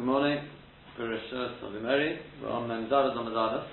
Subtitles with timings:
[0.00, 0.38] Good morning.
[0.98, 2.16] Bereshit Avimeri.
[2.40, 3.66] We're on Memzadas on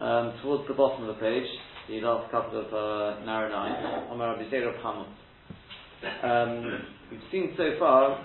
[0.00, 1.44] um, Towards the bottom of the page,
[1.90, 5.12] the last couple of uh, narrow lines, Omar Rabbi Zera Hamut.
[6.24, 6.80] Um,
[7.10, 8.24] we've seen so far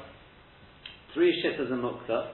[1.13, 2.31] three shittas in Mukta.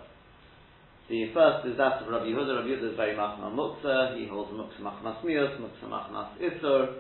[1.10, 2.56] The first is that of Rabbi Yehuda.
[2.56, 4.16] Rabbi Yehuda is very machna Mukta.
[4.16, 7.00] He holds Mukta machnas mios, Mukta machnas isur.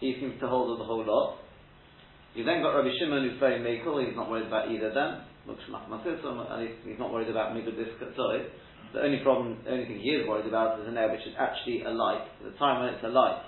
[0.00, 1.36] He seems to hold the whole lot.
[2.34, 5.20] You then got Rabbi Shimon who's very makel, he's not worried about either of them.
[5.46, 8.46] He's not worried about Migud Sorry.
[8.92, 11.34] The only problem, the only thing he is worried about is an air which is
[11.38, 12.22] actually a light.
[12.44, 13.42] At the time when it's a light,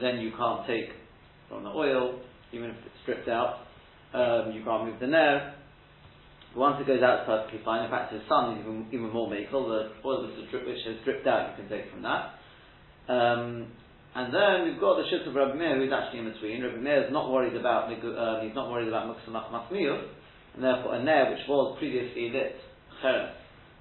[0.00, 0.90] then you can't take
[1.48, 2.20] from the oil,
[2.52, 3.66] even if it's stripped out,
[4.14, 5.54] um, you can't move the nair.
[6.54, 7.84] Once it goes out, it's perfectly fine.
[7.84, 9.68] In fact, the son is even, even more makel.
[9.68, 12.40] The oil which, has dripped out, you can take from that.
[13.12, 13.68] Um,
[14.16, 16.64] and then we've got the shit of Rabbi Meir, who's actually in between.
[16.64, 20.08] Rabbi Meir is not worried about uh, he's not worried about muksamach masmiyut,
[20.56, 22.56] and therefore a ner which was previously lit
[23.00, 23.30] cheres,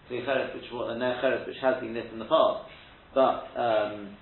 [0.09, 2.69] cheres which was a cheres which has been lit in the past,
[3.15, 4.15] but um,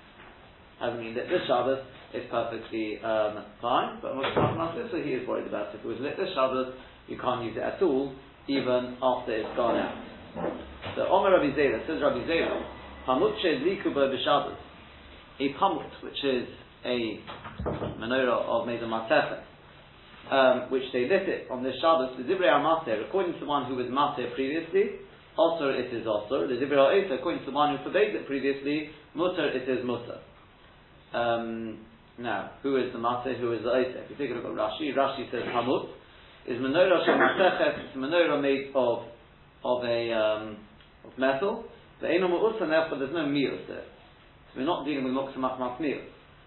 [0.79, 3.99] hasn't been lit this Shabbos, is perfectly um, fine.
[4.01, 5.79] But muksamach masmiyut, so he is worried about it.
[5.79, 6.73] If it was lit this Shabbos,
[7.09, 8.13] you can't use it at all,
[8.47, 9.97] even after it's gone out.
[10.95, 12.61] So Omer Rabbi Zera says Rabbi Zera,
[13.07, 14.55] Hamutche liku b'Shabbos
[15.39, 16.47] a pumut, which is
[16.85, 17.19] a
[17.99, 18.89] menorah of made of
[20.31, 23.66] um, which they lit it on this Shabbos, the Divrei Amater, according to the one
[23.66, 25.03] who was Mater previously,
[25.38, 26.47] also it is also.
[26.47, 30.19] The Divrei Ha'eta, according to the one who forbade it previously, Mutter, it is Mutter.
[31.13, 31.79] Um,
[32.17, 34.05] now, who is the Mater, who is the Oita?
[34.05, 35.89] If you take a look at Rashi, Rashi says Hamut,
[36.47, 37.17] is menorah shel
[37.85, 39.05] it's menorah made of,
[39.63, 40.57] of a, um,
[41.05, 41.66] of metal,
[42.01, 43.85] the Eino Mu'usa, therefore there's no mius there.
[44.53, 45.79] So we're not dealing with Moksa Machmas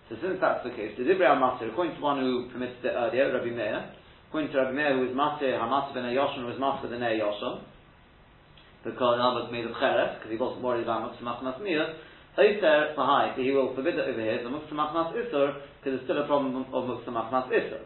[0.09, 3.27] So since that's the case, the Divrei Master, according to one who permitted it earlier,
[3.35, 3.91] Rabbi Meir,
[4.31, 7.67] according to Rabbi Meir, who is Master, Hamas ben Yoshon, was Master ben Yoshon,
[8.87, 11.99] because was made of Cheres, because he wasn't worried about Moksa Machmas Mir,
[12.39, 16.23] Oiter Mahai, he will forbid it over here, the Moksa Machmas Isur, because there's still
[16.23, 17.83] a problem of Moksa Machmas Isur.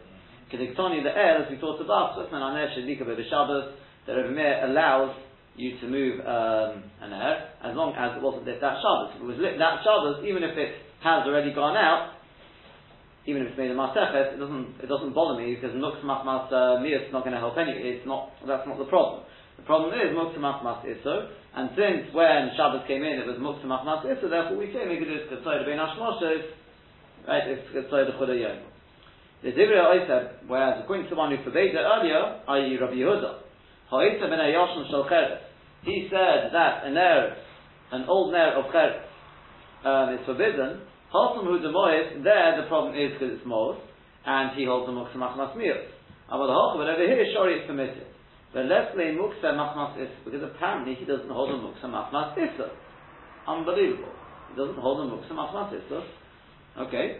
[0.53, 3.73] Kediktoni, the air, as we talked about, Sutman Aner Shadika Shabbos,
[4.05, 5.17] that Rabbi Meir allows
[5.55, 9.17] you to move um, an air as long as it wasn't lit that Shabbos.
[9.17, 12.13] If it was lit that Shabbos, even if it has already gone out,
[13.25, 16.49] even if it's made a Masechet, it doesn't it doesn't bother me because Mux Machmas
[16.49, 17.97] uh, is not going to help anyway.
[17.97, 19.25] It's not that's not the problem.
[19.57, 23.61] The problem is Mux Machmas Iso, and since when Shabbos came in, it was Mux
[23.61, 24.29] Machmas Iso.
[24.29, 26.49] Therefore, we say is Ketzoy Ben Hashmoshes,
[27.27, 27.45] right?
[27.45, 28.71] It's Ketzoy the Chudayom.
[29.43, 32.77] The Divrei said, whereas according to the one who forbade it earlier, i.e.
[32.77, 33.41] Rabbi Yehuda,
[35.83, 37.37] he said that an air,
[37.91, 39.01] an old nair of cheres,
[39.83, 40.81] um, is forbidden.
[41.11, 43.77] There the problem is because it's mos,
[44.25, 45.87] and he holds the muksa machmas mios.
[46.29, 48.07] But over here, shori is permitted.
[48.53, 52.71] But let's say muksa machmas is because apparently he doesn't hold the muksa machmas issa.
[53.47, 54.13] Unbelievable.
[54.51, 56.03] He doesn't hold the muksa machmas issa.
[56.79, 57.17] Okay.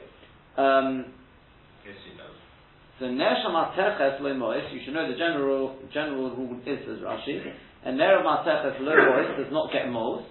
[0.57, 1.13] Um,
[1.85, 2.35] yes, he does.
[2.99, 4.71] So neshama teches lemois.
[4.73, 7.41] You should know the general general rule is as Rashi.
[7.83, 10.25] And ner mateches lemois does not get moles.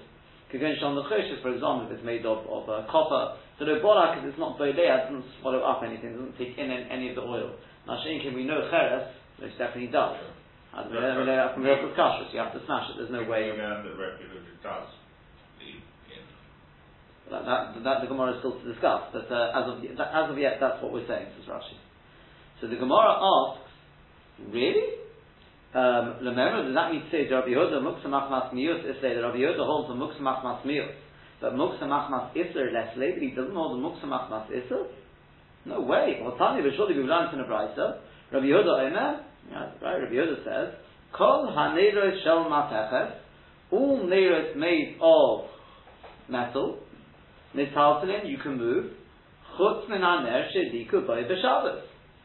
[0.52, 1.02] Kagen shon the
[1.42, 3.36] for example, if it's made of, of uh, copper.
[3.60, 7.12] So the borak, it's not boilea, it doesn't swallow up anything, doesn't take in any
[7.12, 7.52] of the oil.
[7.86, 10.16] Now, can we know cheres, which definitely does.
[10.72, 12.96] I mean, I mean, from Hilchos Kashrus, you have to smash it.
[12.96, 13.52] There's no way.
[13.52, 13.84] that
[14.64, 14.88] does.
[17.28, 20.38] That, that, that, the Gemara is still to discuss, but uh, as, of, as of
[20.38, 21.76] yet, that's what we're saying, says Rashi.
[22.60, 23.68] So the Gemara asks,
[24.50, 25.04] really?
[25.76, 29.14] Um, remember, does that mean to say that Rabbi Yehuda muksa machmas miyus is say
[29.14, 30.90] that Rabbi Yehuda holds the muksa machmas miyus,
[31.40, 34.86] but muksa machmas iser less later he doesn't hold the muksa machmas iser?
[35.64, 36.20] No way.
[36.22, 38.00] Well, surely we've learned in the Brisa.
[38.32, 39.20] Rabbi Yehuda Omer,
[39.82, 40.02] right?
[40.02, 40.74] Rabbi Yehuda says,
[41.12, 43.16] Kol haneros shel mateches,
[43.70, 45.46] all um neros made of
[46.28, 46.78] metal,
[47.54, 48.92] nitaltalin you can move,
[49.58, 51.82] chutz min haner shediku by b'Shabbos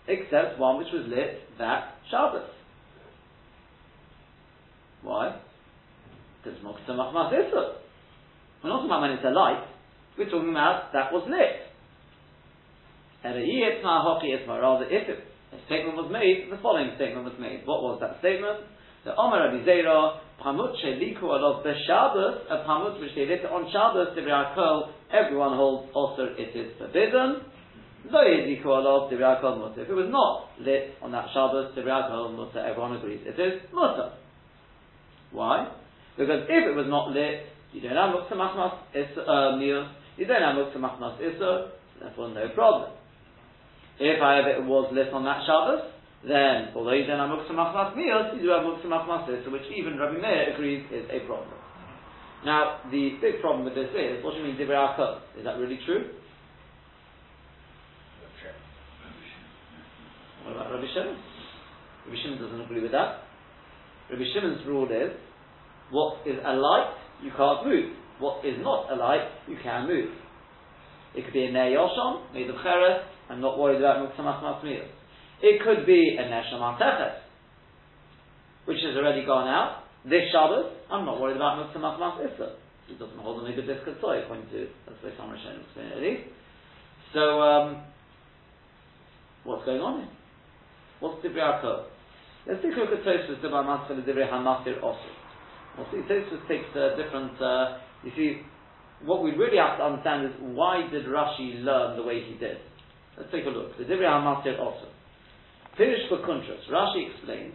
[0.08, 2.50] except one which was lit that Shabbos.
[5.02, 5.40] Why?
[6.44, 7.74] Because Mokta Machmas Isra.
[8.66, 9.62] We're not talking about when it's a light,
[10.18, 11.70] we're talking about that was lit.
[13.22, 13.38] If
[15.06, 15.20] it,
[15.54, 17.62] a statement was made, the following statement was made.
[17.70, 18.66] What was that statement?
[19.06, 24.18] The Omer Rabbi Zera, Pamut Sheliku Alov B'Shabbos, a Pamut which they lit on Shabbos,
[25.14, 27.46] everyone holds also it is forbidden.
[28.10, 28.58] If
[29.78, 34.18] it was not lit on that Shabbos, Mutter, everyone agrees it is Mutter.
[35.32, 35.70] Why?
[36.18, 37.46] Because if it was not lit,
[37.76, 41.70] you don't have Mukta Machmas uh, meal, you don't have Mukta Machmas Isser,
[42.00, 42.92] therefore no problem.
[44.00, 45.92] If, however, it was lit on that Shabbos,
[46.28, 49.98] then although you don't have muksa machmas mios, you do have muksa machmas which even
[49.98, 51.54] Rabbi Meir agrees is a problem.
[52.44, 55.22] Now, the big problem with this is, what do you mean divrei akol?
[55.38, 56.12] Is that really true?
[60.44, 61.18] What about Rabbi Shimon?
[62.06, 63.26] Rabbi Shimon doesn't agree with that.
[64.12, 65.10] Rabbi Shimon's rule is,
[65.90, 67.94] what is a light, you can't move.
[68.20, 70.10] What is not a light, you can move.
[71.16, 74.88] It could be a Yoshon, made of Cheres, I'm not worried about Muksamach Masmiyah.
[75.42, 77.22] It could be a Nesham Teches,
[78.66, 79.84] which has already gone out.
[80.04, 82.56] This Shabbos, I'm not worried about Muksamach Issa.
[82.90, 86.24] It doesn't hold a good disc toy, according to, that's the way some at least.
[87.14, 87.82] So, um,
[89.44, 90.10] what's going on here?
[91.00, 91.86] What's the Yaakov?
[92.48, 93.50] Let's take a look at Tosfos the
[93.96, 95.25] the Divrei Hamatir also.
[95.78, 97.40] We'll see Tosfos takes a different.
[97.42, 98.42] Uh, you see,
[99.04, 102.58] what we really have to understand is why did Rashi learn the way he did?
[103.18, 103.78] Let's take a look.
[103.78, 104.88] The Divrei Hamatir also.
[105.80, 106.64] Pirish for Kuntras.
[106.72, 107.54] Rashi explains.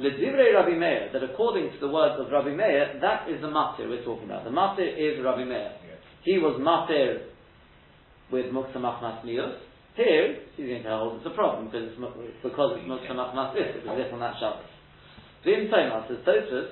[0.00, 3.88] Divrei Rabbi Meir, that according to the words of Rabbi Meir, that is the matir
[3.88, 4.44] we're talking about.
[4.44, 5.70] The matir is Rabbi Meir.
[5.86, 5.98] Yes.
[6.24, 7.26] He was matir
[8.32, 9.22] with Muksa Machmas
[9.94, 11.98] here, he's going to hold it's a problem because it's
[12.42, 14.73] because it's Muksa Machmas Is, because it's on that Shabbos.
[15.44, 16.68] Vim Tomas says Tosfos,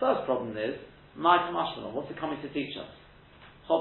[0.00, 0.74] first problem is,
[1.14, 2.90] my Kamashmanon, what's it coming to teach us?
[3.68, 3.74] We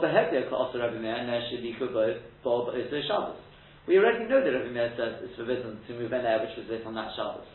[3.97, 6.85] already know that Rabbi Meir says it's forbidden to move an air which was lit
[6.85, 7.45] on that Shabbos.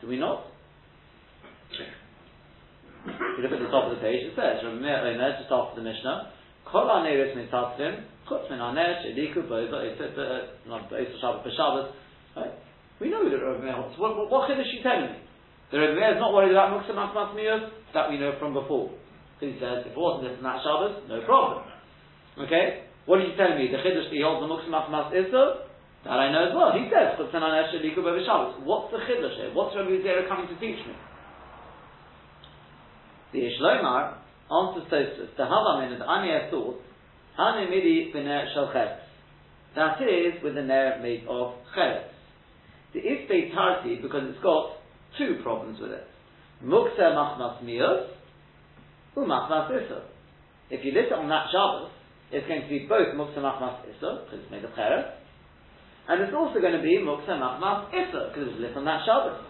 [0.00, 0.46] Do we not?
[1.70, 5.80] If you look at the top of the page, it says, Rabbi Meir just after
[5.80, 6.32] the Mishnah,
[6.64, 9.84] Kol ha'neris mitzatrim, chutz min ha'ner sheliku boiva,
[10.66, 11.92] not boiva Shabbat.
[12.36, 12.52] Right?
[13.00, 13.98] We know that Rabbi Meir holds.
[13.98, 15.18] What, what, what chiddush you telling me?
[15.70, 18.90] The Rabbi Meir is not worried about muksa matmas miyos, that we know from before.
[19.38, 21.62] Because he says, if it wasn't this and that Shabbos, no problem.
[22.42, 22.90] Okay?
[23.06, 23.70] What are you telling me?
[23.70, 25.70] The chiddush he holds the muksa matmas iso?
[26.02, 26.72] That I know as well.
[26.74, 27.14] He says.
[27.18, 27.38] What's the
[29.06, 29.54] chiddush here?
[29.54, 30.94] What's Rabbi Zera coming to teach me?
[33.32, 34.18] The Ishlomar,
[34.50, 36.82] answers Tosfos, the Havamin and Anya thought,
[37.38, 38.72] Hanu midi b'ner shel
[39.76, 42.10] That is with a ner made of cheretz.
[42.92, 44.79] The isbei tarti because it's got
[45.18, 46.06] two problems with it.
[46.64, 48.08] Muksa machmas mios,
[49.16, 50.02] umachmas issa.
[50.70, 51.90] If you lit it on that Shabbos,
[52.30, 55.14] it's going to be both muksa machmas issa because it's made of cheretz,
[56.08, 59.02] and it's also going to be muksa machmas issa because it was lit on that
[59.06, 59.46] Shabbos.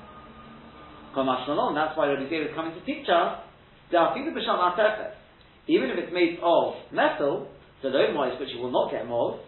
[1.11, 3.43] That's why Rabbi David is coming to teach us
[5.67, 7.49] even if it's made of metal,
[7.83, 9.41] so low moist, which you will not get mold,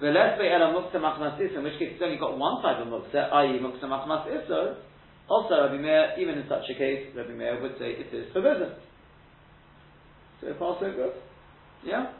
[0.00, 2.88] the less be ela muksa machmas in which case it's only got one type of
[2.88, 3.60] muksa, i.e.
[3.62, 4.76] muksa machmas iso,
[5.28, 8.72] also Rabbi Meir, even in such a case, Rabbi Meir would say it is forbidden.
[10.40, 11.12] So far so good?
[11.84, 12.12] Yeah?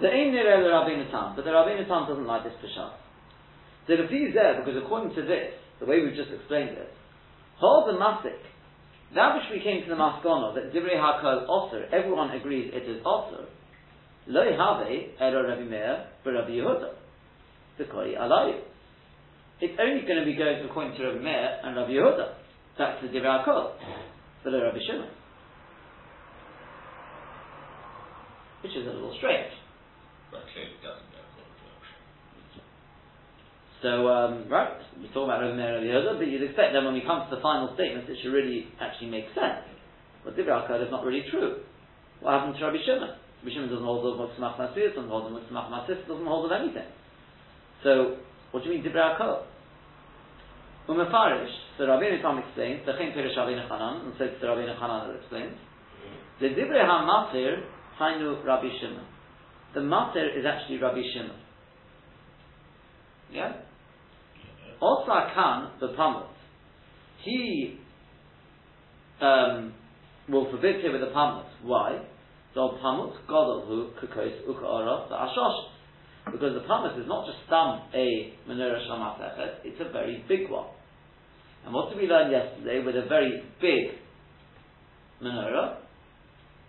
[0.00, 2.92] The aim near the Rabbi Natan, but the Rabbi Natan doesn't like this pshat.
[3.86, 6.90] The Rafi there, because according to this, the way we've just explained it,
[7.58, 8.38] hold the masik,
[9.14, 13.02] that which we came to the Maskana, that Divrei HaKol Osir, everyone agrees it is
[13.04, 13.44] Osir,
[14.26, 16.94] Lo Have Ero Rabbi Meir, but Rabbi Yehuda.
[17.78, 18.60] The Koi Alayu.
[19.62, 22.34] It's only going to be going according to Rabbi Meir and Rabbi Yehuda.
[22.76, 23.78] That's the Divrei HaKol.
[24.42, 25.06] But Rabbi Shimon.
[28.66, 29.54] Which is a little strange.
[30.34, 31.12] But clearly doesn't
[33.82, 37.02] so, um, right, we're talking about Rabbi Meir Yehuda, but you'd expect then when we
[37.02, 39.66] come to the final statements, it should really actually make sense.
[40.22, 41.66] But Divrei is not really true.
[42.22, 43.18] What happened to Rabbi Shimon?
[43.42, 46.54] Rabbi Shimon doesn't hold of Mutzmach Masir, doesn't hold of Mutzmach Masis, doesn't hold of
[46.54, 46.86] anything.
[47.82, 49.51] So, what do you mean Divrei HaKol?
[50.88, 55.08] Umefarish, so Rabbi Necham explains, the Chem Perish Rabbi Nechanan, and so it's Rabbi Nechanan
[55.08, 55.56] that explains,
[56.40, 57.62] the Divrei HaMatir,
[58.00, 59.06] Hainu Rabbi Shimon.
[59.74, 61.38] The Matir is actually Rabbi Shimon.
[63.30, 63.52] Yeah?
[64.82, 66.26] Osa Khan, the Pamut,
[67.22, 67.78] he
[69.20, 69.72] um,
[70.28, 71.46] will forbid here with the Pamut.
[71.62, 72.00] Why?
[72.54, 75.71] The So Pamut, Godolhu, Kukos, Uka the Ashosh.
[76.26, 79.18] Because the promise is not just stam a Menorah Shamat
[79.64, 80.68] it's a very big one.
[81.64, 83.98] And what did we learn yesterday with a very big
[85.22, 85.78] menorah?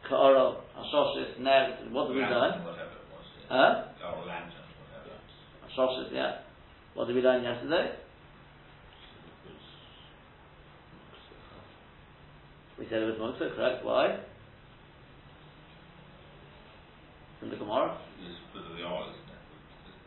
[0.09, 2.63] Ka'ara, Ashoshis, Ner, what did we learn?
[2.63, 3.25] Whatever it was.
[3.49, 3.85] Yeah.
[4.01, 4.17] Huh?
[4.17, 5.17] Or lantern, whatever.
[5.69, 6.41] Ashoshis, yeah.
[6.93, 7.95] What did we learn yesterday?
[12.77, 13.85] We said it was Muksa, correct?
[13.85, 14.19] Why?
[17.39, 17.97] From the Gemara?
[18.19, 19.13] It's because of the oil?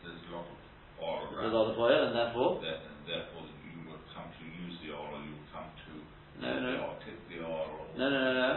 [0.03, 0.57] There's a lot of
[1.01, 1.41] oil around.
[1.41, 2.51] There's a lot of oil, and therefore?
[2.61, 5.91] That, and therefore, you will come to use the oil, or you will come to
[6.37, 6.71] no, no.
[6.71, 7.69] The oil, take the oil.
[7.73, 8.51] Or no, no, no, no.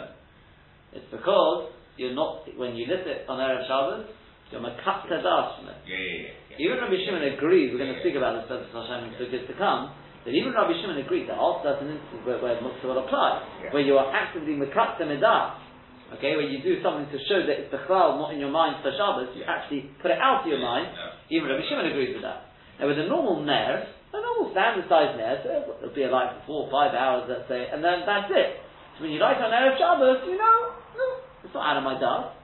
[0.92, 4.10] It's because you're not, when you lit it on Erev Shabbos,
[4.50, 5.78] you're makap dash from it.
[5.86, 6.64] Yeah, yeah, yeah.
[6.66, 9.54] even Rabbi Shimon agrees, we're going to speak about this Bezos Hashem in Sukkot to
[9.54, 9.94] come,
[10.26, 13.70] that even Rabbi Shimon agrees there are certain instances where, where Muksa will apply, Yeah.
[13.70, 15.69] where you are actively Mekatza Midah,
[16.18, 18.90] okay, where you do something to show that it's Bechlal, not in your mind for
[18.94, 21.38] Shabbos, you actually put it out of your mind, Yeah.
[21.38, 22.50] even Rabbi Shimon agrees with that.
[22.78, 25.48] Now with a normal Ner, a normal standard size Ner, so
[25.82, 28.60] it'll be a light for four or five hours, let's say, and then that's it.
[28.98, 30.58] So when you light on Erev Shabbos, you know,
[30.98, 31.06] no,
[31.44, 32.36] it's not out of my dust.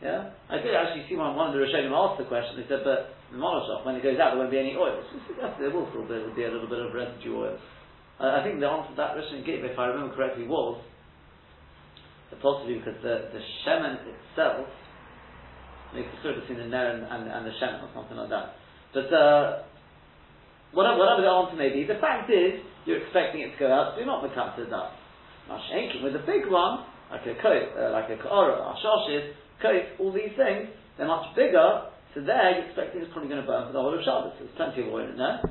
[0.00, 0.32] Yeah?
[0.48, 3.12] I did actually see one, one of the Rishonim asked the question, they said, but
[3.30, 4.96] the Monoshop, when it goes out, there won't be any oil.
[5.12, 7.58] So there will still be, be a little bit of residue oil.
[8.18, 10.80] I I think the answer that Rishon gave, if I remember correctly, was
[12.30, 14.66] that possibly because the, the Shemen itself
[15.94, 18.54] makes a sort between the Ner and, and, the Shemen or something like that.
[18.94, 19.62] But uh,
[20.72, 23.98] whatever, whatever the answer may be, the fact is, you're expecting it to go out,
[23.98, 24.90] you're not Mekata that.
[25.48, 29.34] Now, Shenkin, with a big one, like a coat, uh, like a Ka'ara, a Shashis,
[29.60, 33.46] coat, all these things, they're much bigger, so there you're expecting it's probably going to
[33.46, 34.34] burn for the whole of Shabbos.
[34.38, 35.42] There's plenty of oil in there.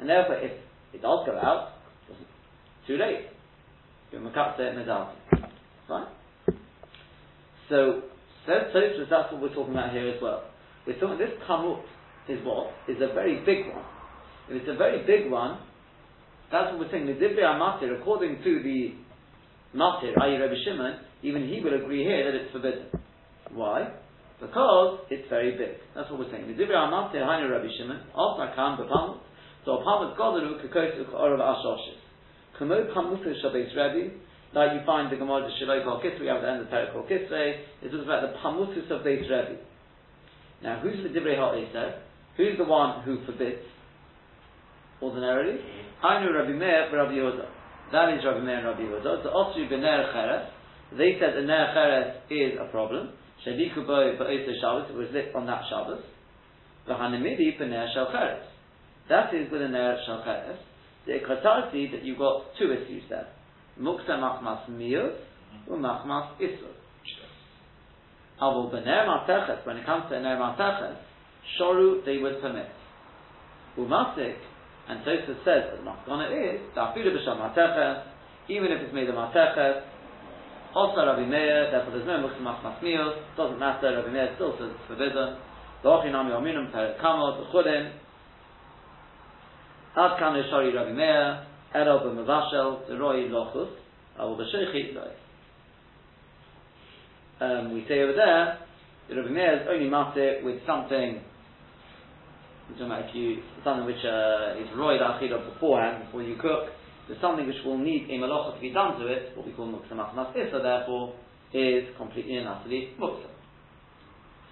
[0.00, 0.52] And therefore, if
[0.92, 1.72] it does go out,
[2.08, 2.18] it's
[2.86, 3.26] too late.
[4.12, 5.45] You're Mekata it Medati.
[5.88, 6.08] Right?
[7.68, 8.02] So,
[8.46, 10.44] says Tosfos, that's what we're talking about here as well.
[10.86, 11.82] We're talking, this Kamut
[12.28, 12.70] is what?
[12.88, 13.84] Is a very big one.
[14.48, 15.58] If it's a very big one,
[16.50, 17.06] that's what we're saying.
[17.06, 18.94] The Divrei Amatir, according to the
[19.74, 20.38] Matir, i.e.
[20.38, 22.86] Rabbi Shimon, even he will agree here that it's forbidden.
[23.52, 23.90] Why?
[24.40, 25.82] Because it's very big.
[25.94, 26.46] That's what we're saying.
[26.46, 29.18] The Divrei Amatir, Hainu Rabbi Shimon, also Kam B'Pamut,
[29.64, 31.98] so Pamut Godalu Kekos U'K'Orav Ashoshes.
[32.58, 34.14] Kamo Pamutu Shabbos Rabbi,
[34.54, 37.04] like you find the Gemara Shaloi Kol Kisrei, we have the end of Perek Kol
[37.04, 39.58] Kisrei, it talks about the Pamutus of Beis Rebbe.
[40.62, 42.02] Now, who's the Divrei Ha'eser?
[42.36, 43.64] Who's the one who forbids?
[45.02, 45.60] Ordinarily,
[46.02, 47.46] know Rabbi Meir, Rabbi Yehuda.
[47.92, 49.22] That is Rabbi Meir and Rabbi Yehuda.
[49.22, 50.48] So Osri b'ner cheres.
[50.96, 53.10] They said the ner cheres is a problem.
[53.46, 54.90] Shadiku bo ba'osa Shabbos.
[54.90, 56.02] It was lit on that Shabbos.
[56.88, 58.44] V'hanimidi b'ner shel cheres.
[59.08, 60.58] That is with a ner shel cheres.
[61.06, 63.28] The ikatarti that you've got two issues there.
[63.80, 65.12] Muksa machmas miyus,
[65.68, 66.72] u'machmas isur.
[68.40, 70.96] Avol b'ner mateches, when it comes to ner mateches,
[71.58, 72.68] shoru they would permit.
[73.78, 74.36] Umasik,
[74.88, 78.04] and Tosfos says that Maskana is, Da'afilu b'sham mateches,
[78.48, 79.82] even if it's made of mateches,
[80.74, 84.70] also Rabbi Meir, therefore there's no muksa machmas miyus, doesn't matter, Rabbi Meir still says
[84.72, 85.36] it's forbidden.
[85.84, 87.92] V'ochin ami ominum peret kamot, v'chudim,
[89.96, 93.68] Ad kan Rabbi Meir, Ero b'mevashel, Zeroi lochus,
[94.18, 95.12] Avo b'sheichi loy.
[97.38, 98.58] Um, we say over there,
[99.10, 101.20] the Rabbi Meir is only matter with something,
[102.64, 106.72] we're talking about if you, something which uh, is roid achida beforehand, before you cook,
[107.06, 109.68] there's something which will need a malacha to be done to it, what we call
[109.68, 109.92] muksa
[110.32, 111.12] issa, therefore,
[111.52, 113.28] is completely and utterly muksa.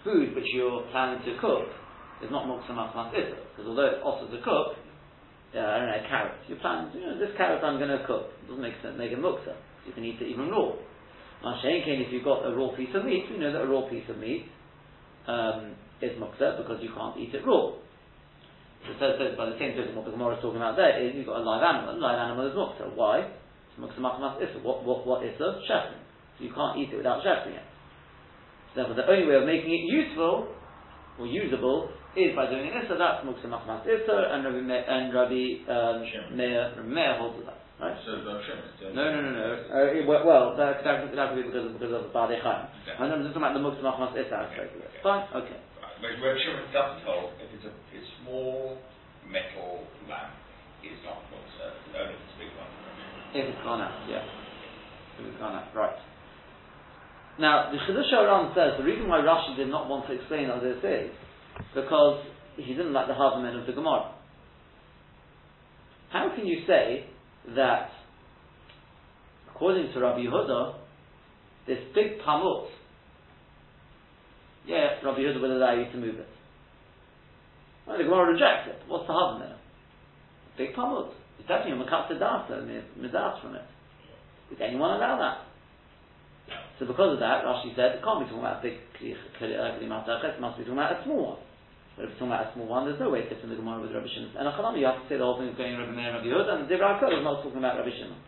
[0.05, 1.73] Food which you're planning to cook
[2.23, 2.69] is not muksa
[3.17, 4.77] issa, because although it's also to cook,
[5.55, 6.35] uh, I don't know, a carrot.
[6.51, 8.35] You're planning, you know, this carrot I'm going to cook.
[8.43, 9.55] It doesn't make sense, make it muksa.
[9.87, 10.75] You can eat it even raw.
[11.43, 13.87] Now, Shenkin, if you've got a raw piece of meat, we know that a raw
[13.89, 14.49] piece of meat
[15.29, 17.71] um, is muksa because you can't eat it raw.
[18.85, 21.25] So, so, by the same token, what the Gemara is talking about there is you've
[21.25, 21.97] got a live animal.
[21.97, 22.91] A live animal is muksa.
[22.93, 23.25] Why?
[23.25, 24.61] It's muksa machmas issa.
[24.61, 25.61] What, what, what issa?
[25.65, 27.65] So you can't eat it without shechting it.
[28.75, 30.49] So therefore, the only way of making it useful
[31.19, 32.95] or usable is by doing an issa.
[32.99, 37.59] That's muksa machmas issa, and Rabbi, Me- and Rabbi um, Meir, Rabbi Meir holds that.
[37.83, 37.99] Right?
[38.07, 38.95] So the.
[38.95, 39.47] No, no, no, no.
[39.67, 42.71] Uh, it, well, that, that, that could be because of, because of Badei Chaim.
[42.87, 42.95] Okay.
[42.95, 44.95] I'm just talking about the muksa machmas issa aspect of it.
[45.03, 45.27] Fine.
[45.35, 45.59] Okay.
[45.83, 48.79] Right, But where Shimon doesn't hold, if it's a, a small
[49.27, 50.39] metal lamp,
[50.87, 52.71] it's not muksa, only if it's a big one.
[53.35, 54.23] If it's gone out, yeah.
[55.19, 55.99] If it's gone out, right.
[57.39, 60.63] Now, the Chiddush Oram says the reason why Rashi did not want to explain how
[60.63, 61.11] this is
[61.75, 62.25] because
[62.57, 64.13] he didn't like the Havamen of the Gemara.
[66.11, 67.07] How can you say
[67.57, 67.91] that,
[69.51, 70.75] according to Rabbi Yehuda,
[71.67, 72.69] this big pamut,
[74.67, 76.29] yeah, Rabbi Yehuda will allow you to move it.
[77.87, 78.89] Well, the Gemara rejects it.
[78.89, 79.57] What's the Havamen?
[80.57, 81.11] Big pamut.
[81.39, 83.63] It's definitely a makata data, midas from it.
[84.51, 85.54] Did anyone allow that?
[86.79, 90.41] So because of that, Rashi said, it can't be talking about a big klimata, it
[90.41, 91.41] must be talking about a small one.
[91.97, 93.57] But if it's talking about a small one, there's no way it fits in the
[93.57, 94.35] Gemara with Rabbi Shimon.
[94.35, 96.27] And Achanami, you have to say the whole thing is going Rabbi Meir and Rabbi
[96.27, 98.19] Yehuda, and the Divrei HaKol is not talking about Rabbi Shimon.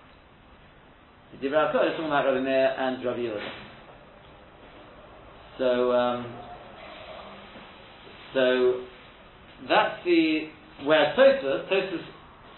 [1.35, 3.51] The Divrei HaKol is talking about Rabbi Meir and Rabbi Yehuda.
[5.59, 6.21] So, um,
[8.35, 8.45] so,
[9.67, 10.47] that's the,
[10.87, 12.07] where Tosfos, Tosfos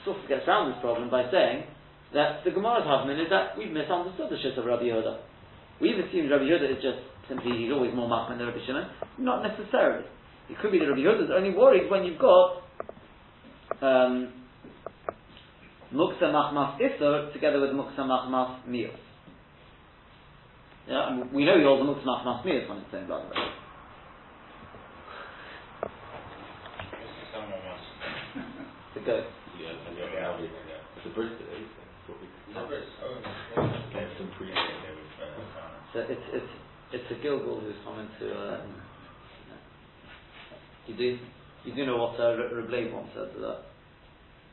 [0.04, 1.64] sort of gets around this problem by saying
[2.12, 5.27] that the Gemara's argument is that we've misunderstood the shit of Rabbi Yehuda.
[5.80, 8.88] We've assumed Rabbi Yehuda is just simply, he's always more machman than Rabbi Shimon.
[9.18, 10.04] Not necessarily.
[10.50, 12.62] It could be that Rabbi Yehuda is only worried when you've got
[13.82, 14.32] um,
[15.94, 18.90] Muksa Machmas Isser together with Muksa Machmas Mios.
[20.88, 23.28] Yeah, and we know he holds the Muksa Machmas Mios on its own, by the
[23.28, 23.48] way.
[27.32, 27.86] Someone must.
[28.94, 29.24] The goat.
[29.60, 30.48] Yeah, and Yeah, yeah, yeah, yeah.
[30.48, 30.96] yeah.
[30.96, 31.60] It's a bridge today.
[31.60, 33.20] That's what we No, but it's- oh,
[33.92, 36.52] There's some pre- yeah, yeah, with, uh, It's it's
[36.92, 38.26] it's a Gilgal who's coming to.
[38.30, 38.60] Uh,
[40.86, 41.18] you do
[41.64, 42.64] you do know what uh, R-
[42.94, 43.60] once said to that,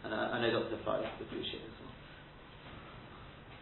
[0.03, 0.81] and uh, I know Dr.
[0.83, 1.95] Fires appreciate this one.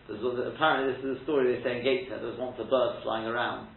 [0.10, 2.20] There's, apparently this is a story they say in Gateshead.
[2.20, 3.68] There was once a bird flying around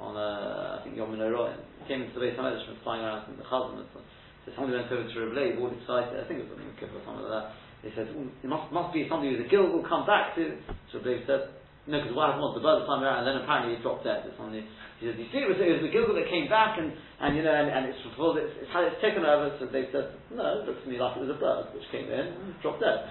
[0.00, 1.54] on uh, I think Yom Roy.
[1.86, 3.84] Came into the base of was flying around in the Chazan.
[3.92, 4.00] So
[4.44, 6.16] so somebody went over to Rablev, all excited.
[6.16, 7.46] I think it was something or something like that.
[7.84, 10.56] They said, it must must be somebody with a Gilgal come back to.
[10.92, 11.63] So Rablev said.
[11.84, 14.08] No, because what happened was the bird was flying around, and then apparently it dropped
[14.08, 14.24] dead.
[14.24, 14.64] It's on the,
[15.00, 17.36] he said, "You see, it was, it was the Gilgal that came back, and, and
[17.36, 18.40] you know, and, and it's fulfilled.
[18.40, 21.20] It's, it's had its taken over." So they said, "No, it looks to me like
[21.20, 23.04] it was a bird which came in and dropped dead."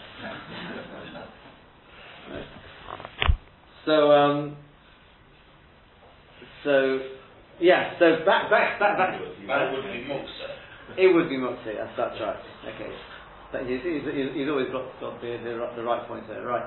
[2.23, 2.47] Right.
[3.83, 4.55] So, um,
[6.63, 6.99] so
[7.59, 7.99] yeah.
[7.99, 9.19] So back, back, back, back.
[9.19, 10.97] That would be Muksa.
[10.97, 12.39] It would be Mukti, that's, that's right.
[12.75, 12.91] Okay.
[13.51, 16.63] But you see, he's, he's always got, got the, the, the right point there, right.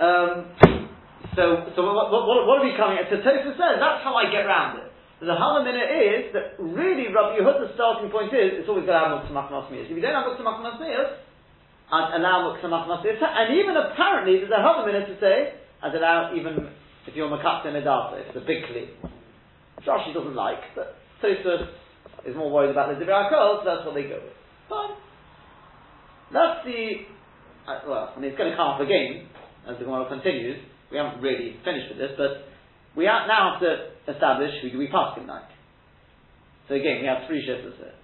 [0.00, 0.88] Um,
[1.36, 3.08] so, so what, what, what, are we coming at?
[3.08, 4.88] So Tosa says, that's how I get around it.
[5.22, 9.12] The Halaminah is that really Rabbi Yehuda's starting point is, it's always got to have
[9.22, 14.42] Muktzah Machmas If you don't have Muktzah Machmas I'd allow Muktzah Machmas And even apparently,
[14.42, 16.68] there's a Halaminah to say, I'd allow even
[17.06, 18.90] if you're Makatza in a data, if it's a big kli.
[19.76, 21.70] Which Rashi doesn't like, but Tosa
[22.26, 24.36] is more worried about the Divrei so that's what they go with.
[24.68, 24.94] Fine.
[26.32, 27.06] That's the,
[27.68, 29.28] uh, well, I mean, it's going to come up again,
[29.68, 30.58] as the Gemara continues.
[30.90, 32.44] We haven't really finished with this, but
[32.96, 35.48] we are, now have to establish who do we pass in like.
[36.68, 37.96] So again, we have three shifts here.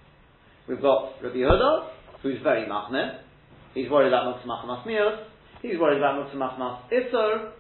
[0.69, 1.89] We've got Rabbi Yehuda,
[2.23, 3.21] who's very machmir.
[3.75, 5.25] He's worried about Muktzah Machmas Mios.
[5.63, 7.53] He's worried about Muktzah Machmas Isser.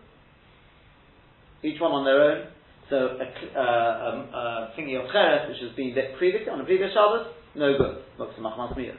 [1.63, 2.47] Each one on their own.
[2.91, 3.63] So a, uh,
[4.08, 7.76] um, uh, thingy of Cheres, which has been lit previously on the previous Shabbos, no
[7.76, 8.04] good.
[8.19, 8.97] Muktzah Machmas Mios.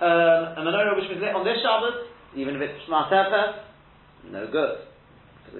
[0.00, 3.69] Um, a menorah which was lit on this Shabbos, even if it's Shema Tefes,
[4.28, 4.90] no good.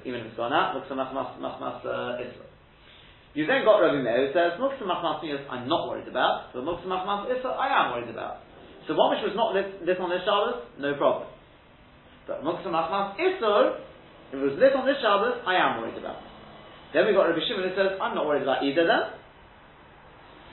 [0.04, 2.46] Even if it's gone out, Muktzah Machmas uh, Isra.
[3.34, 6.86] You then got Rabbi Meir who says, Muktzah Machmas I'm not worried about, but Muktzah
[6.86, 8.42] Machmas Isra I am worried about.
[8.86, 11.26] So one which was not lit, lit on this Shabbos, no problem.
[12.26, 13.82] But Muktzah Machmas Isra,
[14.30, 16.22] if it was lit on this Shabbos, I am worried about.
[16.94, 19.04] Then we got Rabbi Shimon who says, I'm not worried about either then.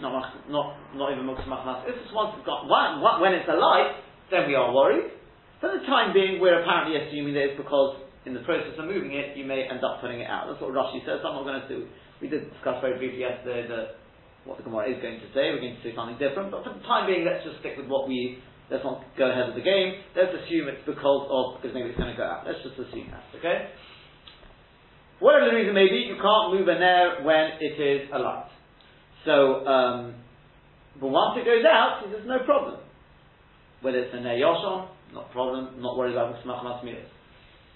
[0.01, 0.13] Not,
[0.49, 2.13] not, not even Muktzah Machmas Isra.
[2.13, 5.16] Once it's got, one, when it's alight, then we are worried.
[5.59, 7.97] For the time being, we're apparently assuming that it's because
[8.29, 10.45] in the process of moving it, you may end up putting it out.
[10.45, 11.23] That's what Rashi says.
[11.25, 11.79] I'm not going to do.
[12.21, 13.97] We did discuss very briefly yesterday that
[14.45, 15.49] what the Gemara is going to say.
[15.49, 16.51] We're going to say something different.
[16.53, 18.43] But for the time being, let's just stick with what we.
[18.67, 20.03] Let's not go ahead with the game.
[20.11, 22.43] Let's assume it's because of because maybe it's going to go out.
[22.43, 23.23] Let's just assume that.
[23.39, 23.71] Okay.
[25.23, 28.51] Whatever the reason may be, you can't move a nair when it is alight.
[29.23, 30.19] So, um,
[30.99, 32.83] but once it goes out, there's no problem.
[33.81, 35.81] Whether it's a nair yoshon, not a problem.
[35.81, 37.07] Not worried about muksmach midas.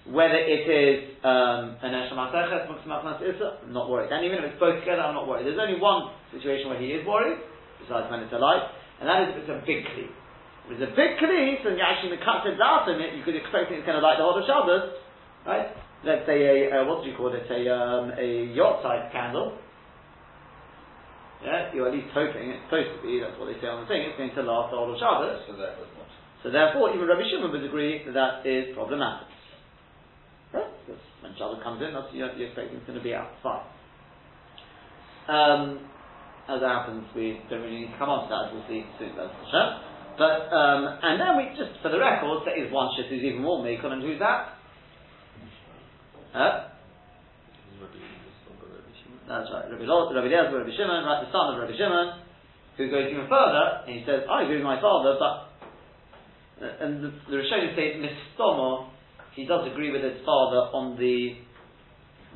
[0.02, 4.10] Whether it is um, an Eshamatechet, Muksmachnas Issa, I'm not worried.
[4.10, 5.46] And even if it's both together, I'm not worried.
[5.46, 7.38] There's only one situation where he is worried,
[7.78, 8.66] besides when it's alight,
[8.98, 10.10] and that is if it's a big Kli.
[10.66, 13.38] If it's a big Kli, so you're actually cut it out in it, you could
[13.38, 14.90] expect it's going to light the whole of Shabbos,
[15.46, 15.70] right?
[16.02, 19.54] Let's say a, uh, what do you call it, a, um, a yacht type candle.
[21.46, 23.88] Yeah, you're at least hoping, it's supposed to be, that's what they say on the
[23.90, 25.46] thing, it's going to last whole of Shabbos.
[25.46, 26.01] So that was.
[26.42, 29.30] So therefore, even Rabbi Shimon would agree that that is problematic.
[30.52, 30.66] Right?
[30.84, 33.30] Because when Shabbos comes in, that's, you're, you're expecting it's going to be out.
[33.42, 33.62] Fine.
[35.30, 35.62] Um,
[36.50, 38.82] as it happens, we don't really need to come on to that, as we'll see
[38.98, 39.70] soon, that's for sure.
[40.18, 43.40] But, um, and then we, just for the record, there is one shit who's even
[43.40, 44.58] more Makon, and who's that?
[46.34, 46.74] Huh?
[49.30, 49.70] That's right.
[49.70, 52.26] Rabbi, Lo- Rabbi Eliezer, Rabbi Shimon, right, the son of Rabbi Shimon,
[52.76, 55.51] who goes even further, and he says, I agree with my father, but
[56.60, 58.90] and the, the Rishonim say Mistomo,
[59.34, 61.36] he does agree with his father on the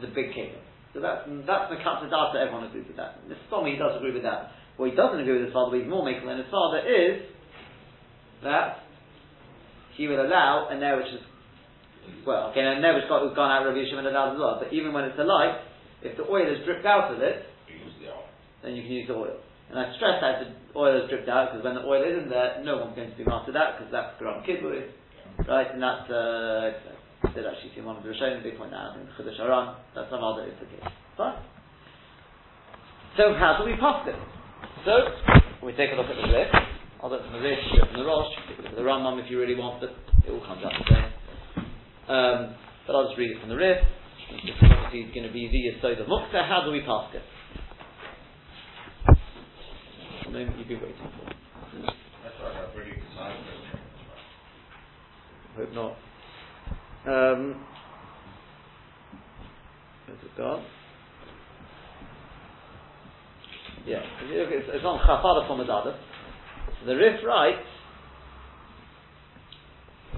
[0.01, 0.61] the big cable.
[0.95, 2.41] So that's that's the cut data.
[2.41, 3.21] Everyone agrees with that.
[3.29, 4.53] Mistomo, he does agree with that.
[4.77, 7.25] What he doesn't agree with his father, but he's more making than his father, is
[8.45, 8.85] that
[9.97, 11.21] he will allow a nair which is
[12.27, 14.57] well, okay, a nair which got, has gone out of Rabbi Shimon allowed as well.
[14.63, 15.59] But even when it's alight,
[16.03, 18.25] if the oil is dripped out of it, You use the oil.
[18.63, 19.39] then you can use the oil.
[19.71, 22.61] And I stress that the oil is dripped out because when the oil isn't there,
[22.63, 24.93] no one's going to be mastered that because that's Quran Kidbury,
[25.49, 25.73] right?
[25.73, 26.77] And that's, uh,
[27.25, 30.07] I did actually see one of the Rishonim, they point out in Chodesh Haran, that
[30.13, 30.93] some other is the case.
[31.17, 31.41] Fine.
[33.17, 34.19] So how do we pass it?
[34.85, 34.93] So,
[35.65, 36.53] we take a look at the Rif.
[37.03, 39.41] I'll look from the Rif, look from the Rosh, look at the Rambam if you
[39.41, 39.91] really want, but
[40.25, 41.09] it all comes out the same.
[42.07, 42.55] Um,
[42.87, 43.81] but I'll just read it from the Rif.
[44.31, 46.47] This is going to be the Yisod of Mukta.
[46.47, 47.23] How do we pass it?
[50.27, 51.25] The moment you've been waiting for.
[51.25, 53.45] That's right, I've already decided.
[55.57, 55.93] Hope not.
[57.07, 57.65] Um,
[60.07, 60.65] where's it gone?
[63.87, 65.97] Yeah, if you look, it's, it's on Chafada from Adada.
[66.85, 67.59] The Rif writes,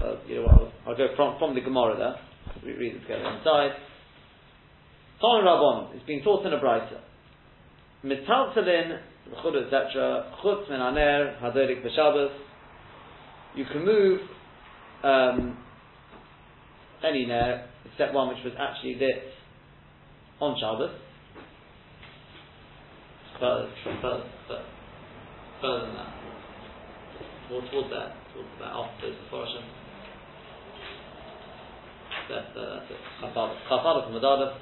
[0.03, 2.15] uh, you know what, I'll, I'll go from, from the Gemara there,
[2.65, 3.73] we read it together inside.
[5.21, 6.99] Ton Rabban, it's been taught in a brighter.
[8.03, 8.99] Mitaltalin,
[9.37, 12.35] Chud, etc., Chutz min Aner, Hadorik B'Shabbos,
[13.55, 14.19] you can move
[15.03, 15.57] um,
[17.03, 19.23] any nair except one which was actually lit
[20.41, 20.91] on Shabbos.
[23.39, 23.69] Further,
[24.01, 24.63] further, further,
[25.61, 26.13] further than that.
[27.49, 29.63] More towards that, towards that, after the portion.
[32.29, 32.97] That's, uh, that's it.
[33.23, 34.05] Chafada.
[34.05, 34.53] From Adada.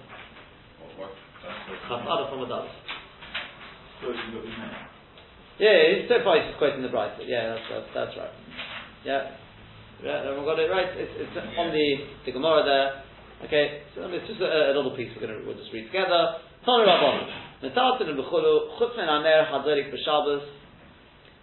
[0.79, 1.11] What, what,
[1.43, 2.69] that's what- Chafada from Adada.
[2.69, 2.87] So you got your name.
[5.57, 7.23] Yeah, yeah, so far he's just quoting the Brighter.
[7.25, 8.35] Yeah, that's, that's, that's right.
[9.03, 9.33] Yeah.
[10.03, 10.93] Yeah, everyone got it right.
[10.93, 11.89] It's, it's on the,
[12.25, 12.89] the Gemara there.
[13.49, 16.41] Okay, so it's just a, a little piece we're going to we'll just read together.
[16.65, 17.25] Tanu Rabban.
[17.65, 20.45] Metaltin b'chulu chutz min aner hadorik b'Shabbos.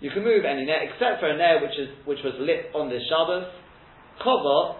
[0.00, 2.90] You can move any net except for a net which is which was lit on
[2.90, 3.46] this Shabbos.
[4.22, 4.76] Kova.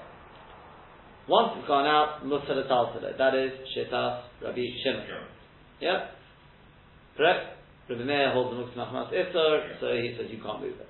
[1.27, 3.17] Once it's gone out, l'taltele.
[3.17, 5.07] That is shitas Rabbi Shimon.
[5.81, 6.07] Yeah?
[7.17, 7.64] Correct?
[7.89, 10.89] Rabbi Meir holds the Muktzah Machmas Isser, so he says you can't move it.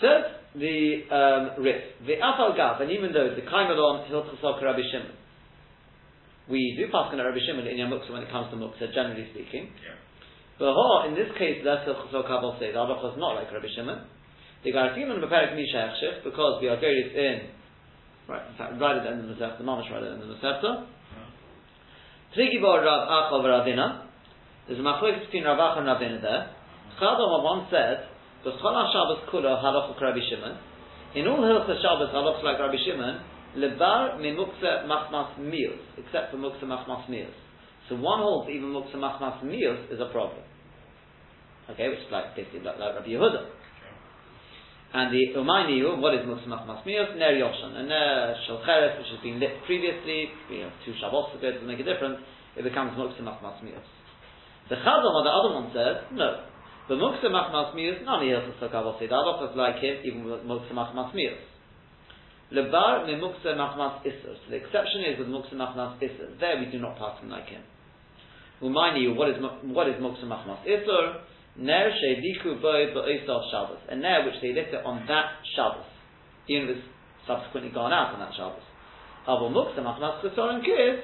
[0.00, 4.82] Says the um, Rif, the Afal Gav, and even though it's the Kaimalon Hilchasok Rabbi
[4.90, 5.14] Shimon,
[6.48, 9.70] we do pass on Rabbi Shimon in Yamuksa when it comes to Muktzah, generally speaking.
[9.82, 9.98] Yeah.
[10.58, 13.66] But ha, in this case, that's Hilchasok Kabal say, the halacha is not like Rabbi
[13.74, 14.06] Shimon.
[14.62, 17.50] The Garatiman Beperek Misha Echshich, because we are going in,
[18.28, 20.14] right, in fact, right at the end of the Masechta, the Mamash right at the
[20.14, 20.86] end of the Masechta.
[22.36, 24.03] Trigi Bar Rav Acha Ravina,
[24.66, 26.50] there's a machlokes between Rav Acha and Ravina there.
[27.00, 28.08] Chadom one said,
[28.42, 30.56] because Chol HaShabbos Kula Halacha Rabbi Shimon,
[31.14, 33.20] in all Hilchas Shabbos Halacha like Rabbi Shimon,
[33.56, 37.34] Lebar Mimuksa Machmas Meals, except for Muksa Machmas Meals.
[37.88, 40.42] So one holds even Muksa Machmas Meals is a problem.
[41.70, 43.46] Okay, which is like basically like, like Rabbi Yehuda.
[44.94, 47.08] And the Umayniyu, what is Muksa Machmas Meals?
[47.16, 47.76] Ner Yoshan.
[47.76, 51.80] And Ner Shalcheres, which has been lit previously, you know, two Shabbos ago, doesn't make
[51.80, 52.18] a difference,
[52.56, 53.84] it becomes Muksa Machmas Meals.
[54.68, 56.44] The Chazal, the other one says, no.
[56.88, 59.08] The Muksa Machmas Meals, none of Sakavasi.
[59.08, 61.40] The other is like him, even with Muksa Machmas Meals.
[62.52, 64.36] Lebar me Muksa Machmas Isser.
[64.36, 66.38] So the exception is with Muksa Machmas Isser.
[66.38, 67.62] There we do not pass him like him.
[68.62, 71.20] Umayni, what is what is Muksa Machmas Isser?
[71.56, 73.78] Ner Shediku Boy Ba'isal Shabbos.
[73.88, 75.86] A ner which they lit it on that Shabbos.
[76.48, 76.86] Even if it's
[77.26, 78.62] subsequently gone out on that Shabbos.
[79.24, 81.00] However, Muksa Machmas Chesor and Kiss,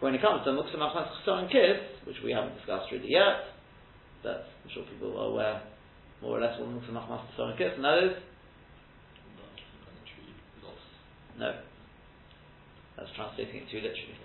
[0.00, 3.52] when it comes to Muksa Machmas Chesor and Kiss, which we haven't discussed really yet,
[4.22, 5.62] but I'm sure people are aware
[6.20, 8.16] more or less what Muksa Machmas Chesor and Kiss, and that is
[11.40, 11.56] No.
[12.96, 14.20] That's translating it too literally.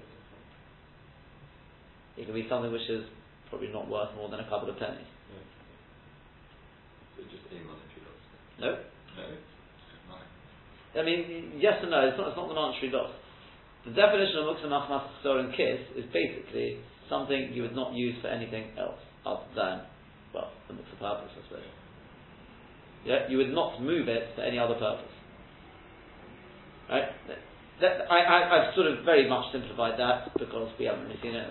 [2.20, 3.08] It can be something which is
[3.50, 5.08] probably not worth more than a couple of pennies.
[7.16, 8.20] So just a monetary loss.
[8.60, 8.72] No?
[9.16, 11.00] No.
[11.00, 13.12] I mean, yes and no, it's not, it's not the monetary loss.
[13.86, 18.30] The definition of Muksa Machmas and Kiss is basically something you would not use for
[18.30, 19.82] anything else other than,
[20.34, 21.69] well, the Muksa purpose, I suppose.
[23.06, 25.13] Yeah, you would not move it for any other purpose.
[26.89, 27.06] Right?
[27.82, 28.17] That, I,
[28.50, 31.45] I've sort of very much simplified that because we haven't really seen it.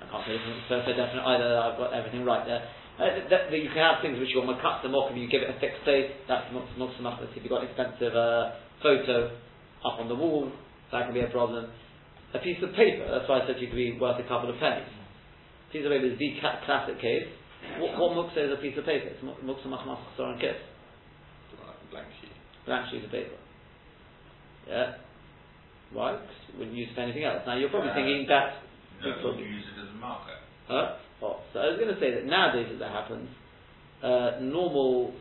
[0.00, 1.60] I can't say it's perfect definite either.
[1.60, 2.64] I've got everything right there.
[2.96, 5.20] Uh, that, that you can have things which you want to cut them off and
[5.20, 6.08] you give it a fixed place.
[6.28, 7.20] That's not, not so much.
[7.20, 9.36] If you've got an expensive uh, photo
[9.84, 10.52] up on the wall,
[10.92, 11.70] that can be a problem.
[12.34, 14.58] A piece of paper, that's why I said you could be worth a couple of
[14.58, 14.86] pennies.
[14.86, 16.30] A piece of paper is the
[16.66, 17.26] classic case.
[17.78, 19.08] What, what muksa is a piece of paper?
[19.10, 19.98] It's mu- muksa machmas
[20.40, 20.56] kiss.
[21.90, 22.30] Blank sheet.
[22.66, 23.34] Blank sheet of paper.
[24.68, 24.94] Yeah.
[25.92, 26.12] Why?
[26.14, 27.42] 'Cause you wouldn't use it for anything else.
[27.46, 28.62] Now you're probably Uh, thinking that.
[29.02, 30.38] No, but you use it as a marker.
[30.68, 30.96] Huh?
[31.22, 33.28] Oh, so I was going to say that nowadays as that happens,
[34.02, 35.12] uh, normal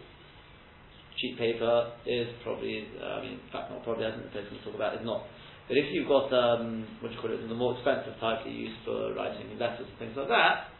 [1.17, 4.45] cheap paper is probably, uh, I mean, in fact not probably, I think the place
[4.51, 5.23] we talk about is not.
[5.69, 8.73] But if you've got, um, what do you call it, the more expensive type you
[8.73, 10.73] use for writing letters and things like that,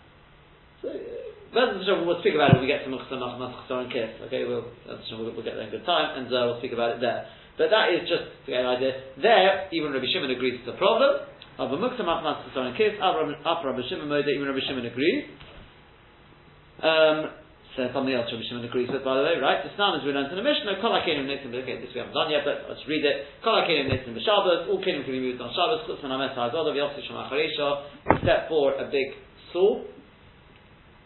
[0.82, 4.17] so, uh, we'll speak about it when we get to Mukhtar Mukhtar and Kiss.
[4.25, 7.30] Okay, we'll, we'll, get there in good time, and uh, we'll speak about it there.
[7.60, 8.97] But that is just to get an idea.
[9.21, 11.21] There, even Rabbi Shimon agrees it's a problem.
[11.60, 15.25] Of Mukhtar Mukhtar and Kiss, Up Rabbi Shimon even Rabbi Shimon agrees.
[16.82, 17.30] Um,
[17.80, 19.63] So something else Rabbi Shimon agrees with, by the way, right?
[19.63, 22.12] The Stam is we learned in the Mishnah, Kol HaKelim Nitzim, okay, this we haven't
[22.12, 23.39] done yet, but let's read it.
[23.39, 26.76] Kol HaKelim Nitzim B'Shabbos, all kelim can be moved on Shabbos, Chutz Min HaMes HaZodah,
[26.76, 29.15] V'Yossi Shem HaCharesha, except for a big
[29.56, 29.80] saw,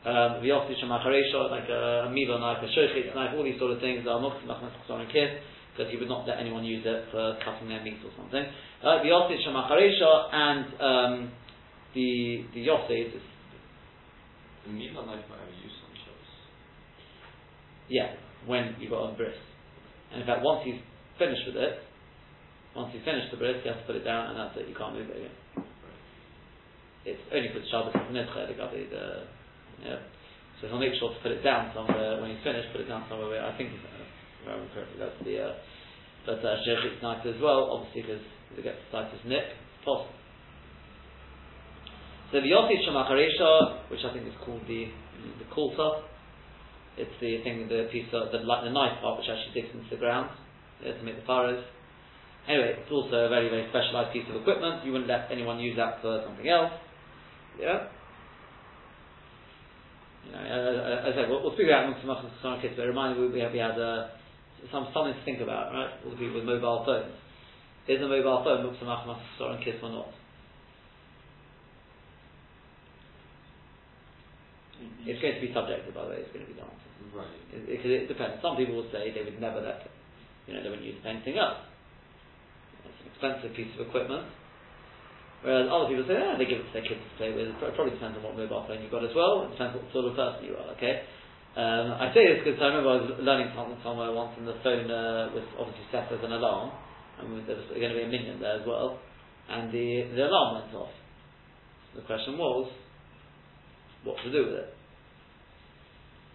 [0.10, 3.70] um, V'Yossi Shem HaCharesha, like a, a Milo knife, a Shochitz knife, all these sort
[3.70, 5.30] of things, are Muktzim Achmas Chasor and Kiss,
[5.78, 8.50] because he would not let anyone use it for cutting their meat or something.
[8.82, 11.14] Uh, Yosef Shem and um,
[11.94, 13.22] the the Yosef is
[14.66, 16.34] The Milan knife have a use on Shabbos.
[17.94, 18.18] Yeah,
[18.50, 19.38] when you got a bris.
[20.10, 20.82] And in fact, once he's
[21.22, 21.78] finished with it,
[22.74, 24.66] once he's finished the bris, he has to put it down, and that's it.
[24.66, 25.38] You can't move it again.
[27.06, 29.30] It's only for the Shabbos Nidcha, the Gabi, the
[29.86, 30.02] yeah.
[30.58, 32.74] So he'll make sure to put it down somewhere when he's finished.
[32.74, 35.36] Put it down somewhere where I think, if I remember correctly, that's the.
[35.38, 35.54] Uh,
[36.26, 38.26] but uh, Shechit's knife as well, obviously because
[38.58, 39.54] it gets the his nip,
[39.86, 40.10] possible.
[42.34, 44.90] So the Yosef Shemacharesha, which I think is called the
[45.38, 46.10] the kulta,
[46.98, 49.98] it's the thing, the piece of the, the knife part which actually digs into the
[49.98, 50.30] ground
[50.84, 51.64] yeah, to make the furrows.
[52.48, 54.86] Anyway, it's also a very very specialised piece of equipment.
[54.86, 56.72] You wouldn't let anyone use that for something else.
[57.60, 57.88] Yeah.
[60.26, 63.20] You know, uh, as I said, we'll, we'll speak about amongst the kids, but remind
[63.20, 64.08] me we had, we had uh,
[64.72, 65.92] some something to think about, right?
[66.06, 67.16] All the people with mobile phones.
[67.88, 70.08] Is a mobile phone muksamach and kiss or not?
[75.06, 76.20] It's going to be subjective, by the way.
[76.24, 76.90] It's going to be the answer.
[77.14, 77.38] Right.
[77.52, 78.42] Because it, it, depends.
[78.42, 79.86] Some people will say they would never let,
[80.48, 81.62] you know, they wouldn't use anything else.
[82.84, 84.26] It's an expensive piece of equipment.
[85.44, 87.52] Whereas other people say, yeah, they give it to their kids to play with.
[87.52, 89.44] It probably depends on what mobile phone you've got as well.
[89.46, 91.04] It depends what sort of person you are, okay?
[91.54, 94.58] Um, I say this because I remember I was learning something somewhere once and the
[94.66, 96.74] phone uh, was obviously set as an alarm
[97.22, 98.98] and there was going to be a minyan there as well
[99.54, 100.90] and the, the alarm went off.
[101.94, 102.74] So the question was,
[104.04, 104.74] what to do with it?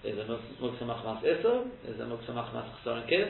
[0.04, 0.28] Is it
[0.62, 1.64] Muksa Machmas Issa?
[1.84, 3.28] Is it Muksa Machmas Chsar and Kid?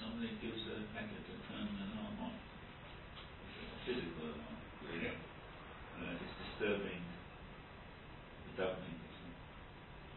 [0.00, 2.32] somebody gives a packet to turn the alarm on.
[2.32, 4.58] It's a physical alarm.
[4.82, 5.12] Really?
[5.12, 8.96] Uh, it's disturbing the dubbing.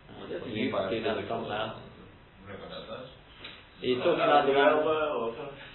[0.09, 1.83] I guess you can do that somehow.
[2.47, 2.89] Never does.
[2.89, 5.68] Are you talking about the one?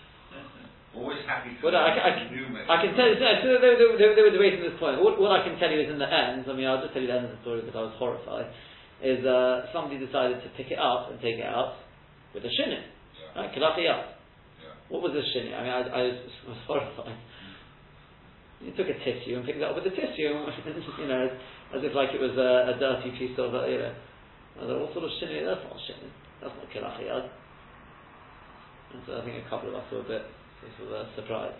[0.95, 4.23] Always happy to Well, I, I, can tell you, no, so they, they, they, they
[4.23, 5.03] were debating this point.
[5.03, 7.03] What, what I can tell you is in the end, I mean, I'll just tell
[7.03, 8.47] you the end of the story because I was horrified,
[9.03, 11.83] is uh, somebody decided to pick it up and take it out
[12.31, 12.87] with a shinin,
[13.35, 13.43] Yeah.
[13.43, 13.51] right?
[13.83, 14.07] Yeah.
[14.87, 15.51] What was this shinin?
[15.51, 16.19] I mean, I, I was,
[16.55, 17.19] was horrified.
[18.63, 20.31] He took a tissue and picked it up with a tissue,
[21.03, 21.27] you know,
[21.75, 23.95] as if like it was a, a dirty piece of, uh, you know.
[24.55, 25.43] I thought, what sort of shinin?
[25.43, 26.11] That's not shinin.
[26.39, 27.27] That's not kilachiyat.
[28.95, 30.23] And so I think a couple of us were a bit
[30.79, 31.59] sort of uh, surprised.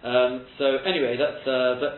[0.00, 1.92] Um, so anyway, that's uh, but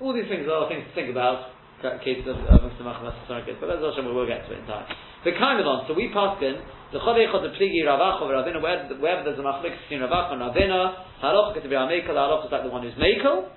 [0.00, 1.56] all these things are things to think about.
[1.80, 2.82] ca- Case of of Mr.
[2.84, 4.86] Machamas But as Hashem, we will get to it in time.
[5.24, 5.66] But kind of.
[5.88, 6.60] So we pass in
[6.92, 10.40] the Chodei Chod the Pligi Ravach or Ravina wherever, there's a machlek between Ravach and
[10.42, 11.04] Ravina.
[11.22, 12.14] Halacha to be Amekel.
[12.14, 13.48] Halacha is like the one who's Mekel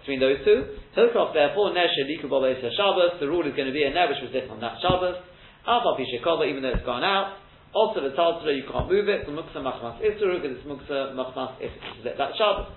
[0.00, 0.76] between those two.
[0.96, 3.20] Hilkoff therefore Ner Sheliku Baba Shabbos.
[3.20, 5.16] The rule is going to be a Ner which was lit on that Shabbos.
[5.66, 7.38] Alpha Pishekova even though it's gone out.
[7.76, 11.60] Also, the Taltra, you can't move it, so Muksa Machmas Isru, because it's Muksa Machmas
[11.60, 12.72] Isru, that Shabbos.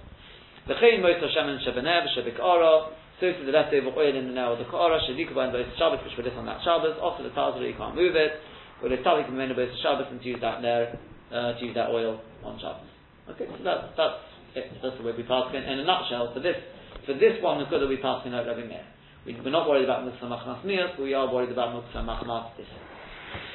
[0.68, 2.92] The Chayin Mois Hashem and Shebenev, Shebekara,
[3.24, 5.72] so to the left leftover oil in the nail of the Kara, Shedikuba and both
[5.80, 7.00] Shabbos, which were lit on that Shabbos.
[7.00, 8.44] Also, the Taltra, you can't move it,
[8.84, 10.92] but it's Talik and both Shabbos and to use that nair,
[11.32, 12.92] uh, to use that oil on Shabbos.
[13.32, 14.20] Okay, so that's, that's
[14.60, 14.68] it.
[14.84, 15.64] That's the way we pass it.
[15.64, 16.60] In a nutshell, for this,
[17.08, 18.84] for this one, the that we pass in over Rabbi Meir.
[19.24, 22.52] We, we're not worried about Muksa Machmas Mias, but we are worried about Muksa Machmas
[22.60, 22.84] Isru.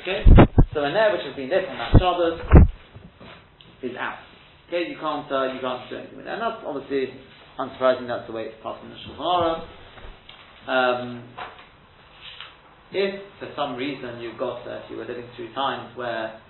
[0.09, 0.54] Okay?
[0.75, 2.43] So a nair which has been lit on that Shabbos
[3.81, 4.19] is out.
[4.67, 6.35] Okay, you can't uh, you can't do anything with that.
[6.35, 7.15] And that's obviously
[7.55, 8.11] unsurprising.
[8.11, 9.63] That's the way it's passed in the Shulchan Aruch.
[10.67, 11.23] Um,
[12.91, 16.43] if for some reason you've got, uh, if you were living through times where,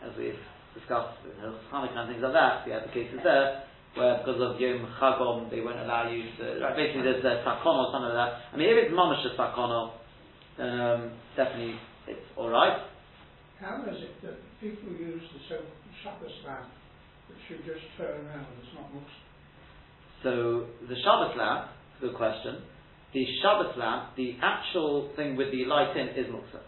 [0.00, 0.40] as we've
[0.72, 4.58] discussed with Hanukkah and things like that, we had the cases there where because of
[4.58, 6.64] Yom Chagom they won't allow you to.
[6.64, 8.40] Right, basically, there's a sakon or something like that.
[8.52, 9.92] I mean, if it's mamash a sakon,
[10.64, 11.76] um, definitely
[12.08, 12.95] it's all right.
[13.60, 15.62] How is it that people use the so
[16.04, 16.68] Shabbos lamp
[17.28, 18.46] that should just turn around?
[18.60, 19.12] It's not much.
[20.22, 22.60] So the Shabbos lamp, good question.
[23.14, 26.60] The Shabbos lamp, the actual thing with the light in is muksa.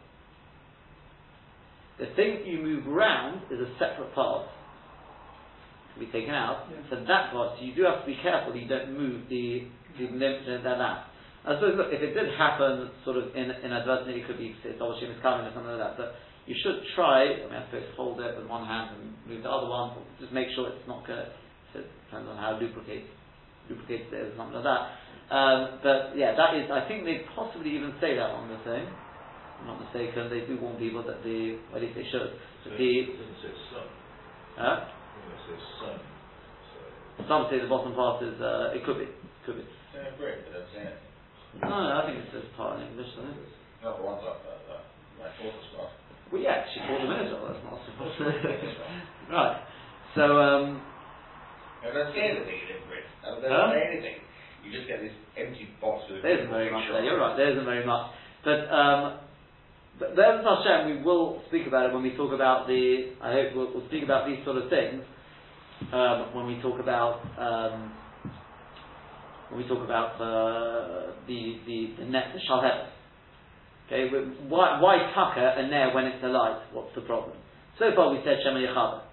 [1.99, 4.47] The thing you move round is a separate part.
[5.95, 6.69] To be taken out.
[6.71, 6.79] Yeah.
[6.89, 9.67] So that part, so you do have to be careful that you don't move the
[9.99, 10.63] the, mm-hmm.
[10.63, 11.11] the lamp.
[11.45, 14.81] I suppose look, if it did happen sort of in inadvertently, it could be it's
[14.81, 15.97] obviously miscoming or something like that.
[15.99, 16.15] But
[16.49, 17.29] you should try.
[17.29, 19.93] I mean, I suppose hold it with one hand and move the other one.
[20.19, 21.21] Just make sure it's not going.
[21.21, 23.13] to It depends on how lubricated
[23.69, 24.83] lubricated it or something like that.
[25.29, 28.89] Um, but yeah, that is, I think they possibly even say that on the thing.
[28.89, 32.33] If I'm not mistaken, they do warn people that the, or at least they should,
[32.65, 33.87] So that it the, doesn't say sun,
[34.57, 34.89] huh?
[34.89, 37.29] it says sun, so.
[37.29, 39.09] Some say the bottom part is, uh, it could be,
[39.45, 39.69] could be.
[39.69, 41.13] It's in a Brit, but don't say anything.
[41.61, 43.37] No, no, I think it's just part in English, I think.
[43.85, 44.85] Not the ones up there, that,
[45.21, 45.93] my daughter's got.
[46.33, 47.81] Well, yeah, she bought them in as that's not
[48.19, 48.25] so
[49.33, 49.57] Right,
[50.15, 50.81] so, um,
[51.83, 53.05] They don't say anything in Brit.
[53.25, 53.73] They don't Huh?
[53.73, 54.17] say anything.
[54.65, 57.53] You just get this empty box with there isn't very much there, you're right, there
[57.53, 58.13] isn't very much.
[58.45, 59.21] But, um,
[59.99, 63.57] but Be'emes Hashem, we will speak about it when we talk about the, I hope
[63.57, 65.03] we'll, we'll speak about these sort of things,
[65.93, 67.93] um, when we talk about, um,
[69.49, 72.89] when we talk about, uh, the, the, the net, the shalhet.
[73.89, 74.13] Okay,
[74.53, 76.61] why, why tucker a nair when it's a light?
[76.77, 77.33] What's the problem?
[77.81, 79.09] So far we said Shema Yechada.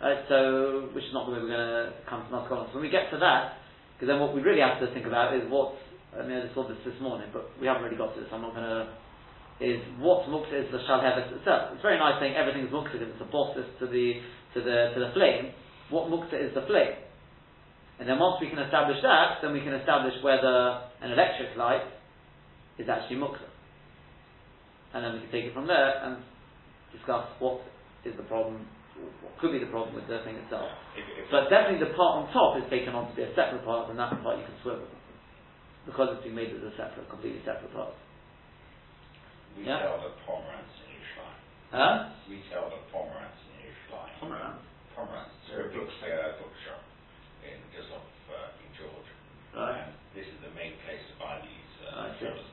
[0.00, 2.72] Right, so, which is not the way we're going to come to Maskonos.
[2.72, 3.60] When we get to that,
[3.94, 5.76] because then what we really have to think about is what,
[6.16, 8.40] I mean I saw this this morning, but we haven't really got to this, I'm
[8.40, 8.88] not going to,
[9.60, 11.76] is what mukta is the shalhevet itself.
[11.76, 14.24] It's very nice saying everything's mukta because it's a bosses to the,
[14.56, 15.52] to the, to the flame.
[15.92, 16.96] What mukta is the flame?
[18.00, 21.86] And then once we can establish that, then we can establish whether an electric light
[22.78, 23.46] is actually mukta.
[24.94, 26.22] And then we can take it from there and
[26.94, 27.60] discuss what
[28.06, 28.62] is the problem,
[29.22, 30.70] what could be the problem with the thing itself.
[30.94, 33.66] If, if But definitely the part on top is taken on to be a separate
[33.66, 34.86] part, and that part you can swivel.
[35.86, 37.92] Because it's been made as a separate, completely separate part.
[39.58, 39.82] we Yeah.
[39.82, 41.42] sell the pomeranz in Yerushalayim.
[41.70, 41.96] Huh?
[42.30, 44.14] We sell the pomeranz in Yerushalayim.
[44.22, 44.62] Pomeranz.
[44.96, 45.30] Pomeranz.
[45.46, 46.82] It's a book, bookshop
[47.44, 49.10] in just off uh, in George.
[49.54, 49.86] Right.
[49.86, 52.26] And this is the main place to buy these uh, see.
[52.26, 52.43] service lights.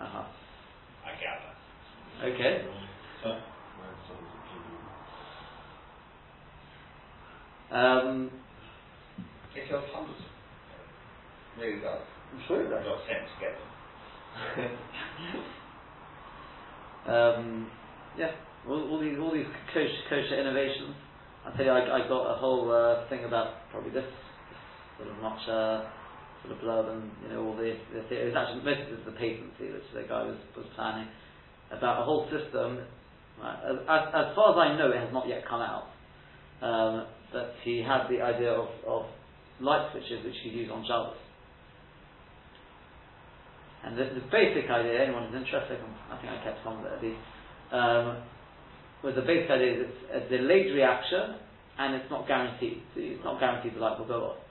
[0.00, 0.24] Uh-huh.
[1.04, 2.34] I gather.
[2.34, 2.64] Okay.
[3.22, 4.30] So Mine sounds
[7.70, 8.30] a little- Um,
[9.54, 10.20] it sells hundreds.
[11.58, 12.02] Really does.
[12.32, 12.84] I'm sure it does.
[12.84, 13.54] got sense to get
[17.06, 17.70] um,
[18.16, 18.32] yeah,
[18.66, 20.94] all, all these all these kosher, kosher innovations.
[21.44, 24.04] I tell you, I, I got a whole uh, thing about probably this,
[24.50, 24.58] this
[24.98, 25.84] sort of much uh,
[26.44, 29.00] sort of blurb and you know all the, the it was actually most of it
[29.00, 31.08] was the patency which the guy was, was planning
[31.72, 32.84] about a whole system.
[33.40, 33.76] Right, as,
[34.14, 35.90] as, far as I know, it has not yet come out.
[36.62, 39.06] Um, but he had the idea of, of
[39.60, 41.18] light switches which you use on Shabbos.
[43.84, 45.78] And the, the basic idea, anyone who's interested,
[46.10, 47.20] I think I kept some of it at least,
[47.72, 48.22] um,
[49.02, 51.36] was the basic idea is it's a delayed reaction
[51.78, 52.80] and it's not guaranteed.
[52.94, 54.43] So it's not guaranteed the light will go on.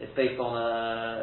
[0.00, 0.68] It's based on a,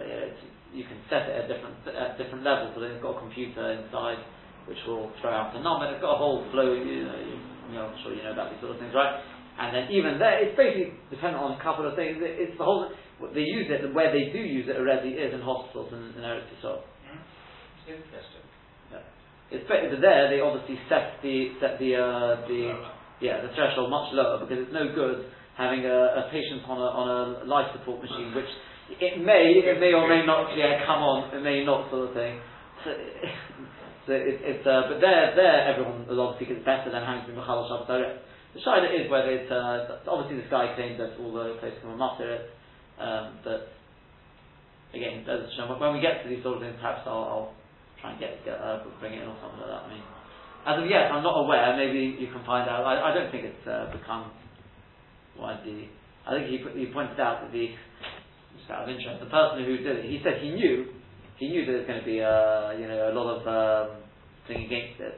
[0.08, 0.28] you, know,
[0.72, 2.72] you can set it at different at different levels.
[2.76, 4.24] So it's got a computer inside
[4.68, 5.90] which will throw out a number.
[5.92, 6.72] It's got a whole flow.
[6.72, 7.36] You know, you,
[7.68, 9.20] you know, I'm sure you know about these sort of things, right?
[9.60, 12.18] And then even there, it's basically dependent on a couple of things.
[12.24, 12.88] It, it's the whole.
[13.36, 16.50] They use it where they do use it already is in hospitals and in Eretz
[16.58, 16.82] Yisrael.
[16.82, 18.42] It's interesting.
[19.52, 20.32] It's better but there.
[20.32, 22.72] They obviously set the set the uh, the
[23.20, 26.90] yeah the threshold much lower because it's no good having a, a patient on a
[26.92, 28.50] on a life support machine, which
[29.00, 32.14] it may it may or may not yeah come on, it may not sort of
[32.16, 32.40] thing.
[32.84, 32.90] So,
[34.08, 37.32] so it, it's uh, but there there everyone will obviously it's better than having to
[37.32, 38.26] be Machal direct.
[38.54, 41.96] The shayla is whether it's uh, obviously this guy claims that all the places can
[41.96, 42.44] master it,
[43.00, 43.72] um, but
[44.94, 47.52] again, when we get to these sort of things, perhaps I'll, I'll
[48.00, 49.84] try and get, get uh, bring it in or something like that.
[49.88, 50.04] I mean,
[50.68, 51.74] as of yet, I'm not aware.
[51.76, 52.84] Maybe you can find out.
[52.86, 54.32] I, I don't think it's uh, become
[55.38, 55.90] widely.
[56.28, 57.74] I think he he pointed out that the
[58.58, 60.86] just out of interest, the person who did it, he said he knew
[61.38, 63.98] he knew there was going to be uh, you know a lot of um,
[64.48, 65.18] thing against it.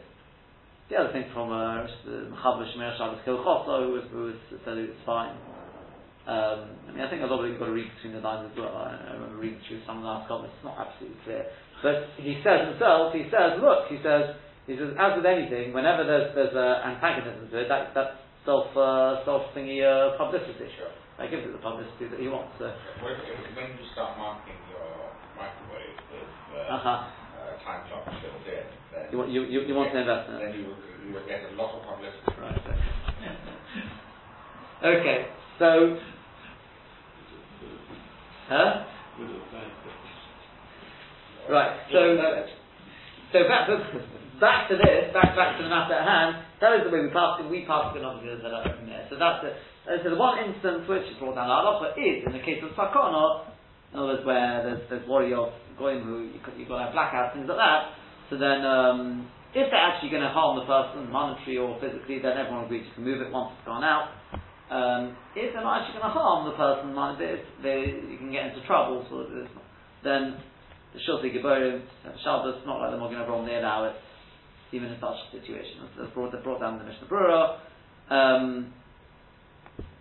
[0.89, 4.77] The other thing from uh, the Mechaber Shemir Shabbos Kilchoso, who was who was said
[4.77, 5.35] it was fine.
[6.23, 8.47] Um, I mean, I think a lot of you've got to read between the lines
[8.47, 8.71] as well.
[8.71, 11.43] I, I remember reading through some of the last comments; it's not absolutely clear.
[11.83, 16.07] But he says himself, he says, look, he says, he says, as with anything, whenever
[16.07, 20.67] there's there's an antagonism to it, that that's self uh, self thingy uh, publicity.
[20.77, 20.91] Sure.
[21.19, 22.57] That gives it the publicity that he wants.
[22.57, 22.73] So.
[23.03, 23.13] When,
[23.55, 26.25] when you start marking your microwave with
[26.57, 26.89] uh, Uh-huh.
[26.89, 30.35] uh, time clock built in, then You want you, you, you want to invest in
[30.35, 30.39] it.
[30.41, 32.33] then you will, you will get a lot of publicity.
[32.41, 32.57] Right.
[32.57, 32.77] Okay.
[34.99, 35.19] okay.
[35.59, 35.97] So.
[38.49, 38.83] Huh?
[39.19, 40.17] With a bad purpose.
[41.49, 41.73] Right.
[41.93, 42.62] So.
[43.33, 43.81] So back to,
[44.37, 46.45] back to this, back back to the matter at hand.
[46.61, 47.49] That is the way we pass it.
[47.49, 49.09] We pass it obviously as a from there.
[49.09, 49.57] So that's it.
[49.89, 52.77] Uh, so the one instance which is brought down halacha is in the case of
[52.77, 53.49] sakana,
[53.89, 55.49] in other words, where there's there's worry of
[55.81, 57.97] going who you you've got to have blackouts, things like that.
[58.29, 59.27] So then, um,
[59.57, 62.93] if they're actually going to harm the person, monetary or physically, then everyone agrees you
[62.93, 64.13] can move it once it's gone out.
[64.69, 68.53] um, if they're not actually going to harm the person this, they, you can get
[68.53, 69.49] into trouble, of
[70.03, 70.37] then
[70.93, 71.81] the Shiltei Giborim,
[72.23, 73.95] Shabbos, not like the Mogen Avram, they allow it,
[74.71, 75.81] even in such a situation.
[75.97, 77.57] They brought, brought down the Mishnah Brura.
[78.09, 78.73] Um,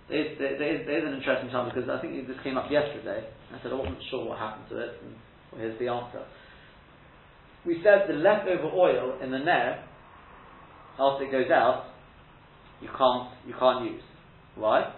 [0.09, 2.71] there, there, there, is, there is an interesting time because I think this came up
[2.71, 3.25] yesterday.
[3.53, 5.15] I said I wasn't sure what happened to it, and
[5.51, 6.25] well, here's the answer.
[7.65, 9.85] We said the leftover oil in the ner,
[10.99, 11.87] after it goes out,
[12.83, 14.03] you can't you can't use.
[14.57, 14.93] Why?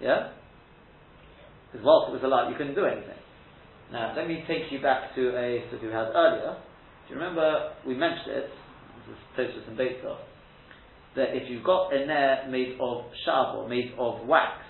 [0.00, 0.32] Yeah?
[1.70, 3.18] Because whilst it was alive, you couldn't do anything.
[3.92, 6.56] Now, let me take you back to a study we had earlier.
[7.06, 8.48] Do you remember, we mentioned it,
[9.36, 9.78] this is Tosfos and
[11.14, 14.64] that if you've got a nair made of shab or made of wax,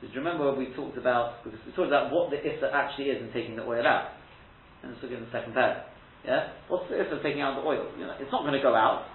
[0.00, 3.32] do you remember we talked about, we talked about what the ifta actually is in
[3.32, 4.14] taking the oil out?
[4.82, 5.86] And let's look in the second paragraph.
[6.24, 6.54] Yeah?
[6.68, 7.90] What's the ifta taking out the oil?
[7.98, 9.06] You know, it's not going to go out.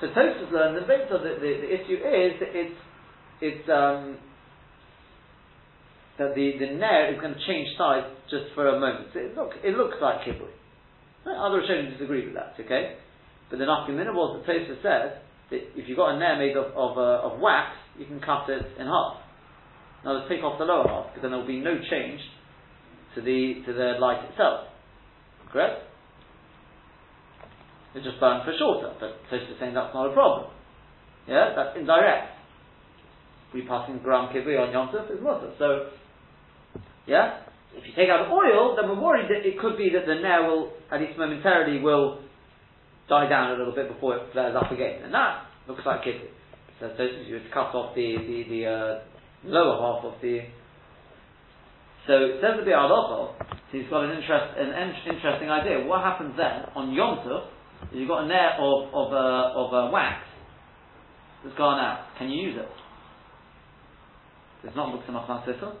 [0.00, 2.76] So Tosfos learned the Beta, the, the, the issue is that it's,
[3.40, 4.18] it's, um,
[6.18, 9.10] that the, the nair is going to change size just for a moment.
[9.12, 10.52] So it, look, it looks like kibui.
[11.26, 12.96] Other Rishonim disagree with that, okay?
[13.50, 15.18] But the Nafkamina was that Tosfos says
[15.50, 18.48] that if you've got a nair made of, of, uh, of wax, you can cut
[18.48, 19.18] it in half.
[20.04, 22.20] Now let's take off the lower half, because then there will be no change
[23.16, 24.68] to the, to the light itself.
[25.50, 25.80] Correct?
[27.94, 30.50] It just burns for shorter, but Tosfos is saying that's not a problem.
[31.26, 32.36] Yeah, that's indirect.
[33.54, 35.54] We passing gram kibui on Yom Tov is mutter.
[35.58, 35.94] So
[37.06, 37.40] yeah?
[37.76, 40.14] If you take out the oil, then we're worried that it could be that the
[40.14, 42.20] nair will, at least momentarily, will
[43.08, 45.02] die down a little bit before it flares up again.
[45.02, 46.30] And that looks like kidney.
[46.80, 49.00] So, so you would cut off the, the, the uh,
[49.44, 50.40] lower half of the.
[52.06, 55.84] So it says the Biur Halacha, so he's got an, interest, an in- interesting idea.
[55.86, 57.48] What happens then on Yom Tov,
[57.92, 60.22] you've got a nair of, of, uh, of uh, wax
[61.42, 62.06] that's gone out.
[62.18, 62.68] Can you use it?
[64.64, 65.76] It's not Muksamach Masifah.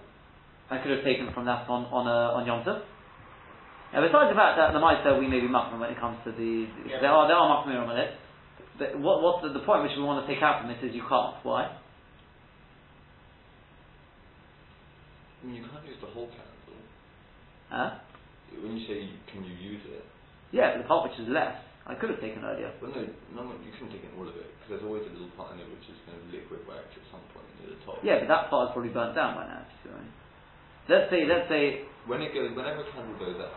[0.70, 2.80] I could have taken from that on on uh, on Yom Tov.
[3.92, 6.32] Now, besides the fact that the Maisa we may be machmir when it comes to
[6.34, 6.98] the, Yeah.
[7.00, 8.10] there are there are machmir on it.
[8.78, 10.90] But what what's the, the point which we want to take out from this is
[10.96, 11.36] you can't.
[11.46, 11.70] Why?
[15.38, 16.80] I mean, you can't use the whole candle.
[17.70, 18.00] Huh?
[18.64, 20.02] When you say can you use it,
[20.50, 21.60] Yeah, but the part which is left.
[21.84, 22.72] I could have taken earlier.
[22.80, 23.04] well, no,
[23.44, 25.68] no, you couldn't take all of it because there's always a little part in it
[25.68, 28.00] which is kind of liquid wax at some point near the top.
[28.00, 29.60] Yeah, but that part is probably burnt down by now.
[29.62, 30.23] If you see what I mean.
[30.88, 33.56] Let's say let's say When it goes, whenever a candle goes out,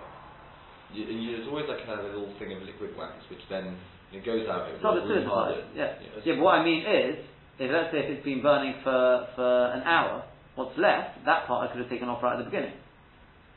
[0.94, 3.76] you, you, there's always like a little thing of liquid wax which then
[4.16, 4.72] it goes out.
[4.72, 5.28] It it's not a will suicide.
[5.28, 5.76] retard.
[5.76, 6.00] Yeah.
[6.24, 7.20] Yeah, but what I mean is,
[7.60, 10.24] if let's say if it's been burning for for an hour,
[10.56, 11.20] what's left?
[11.28, 12.80] That part I could have taken off right at the beginning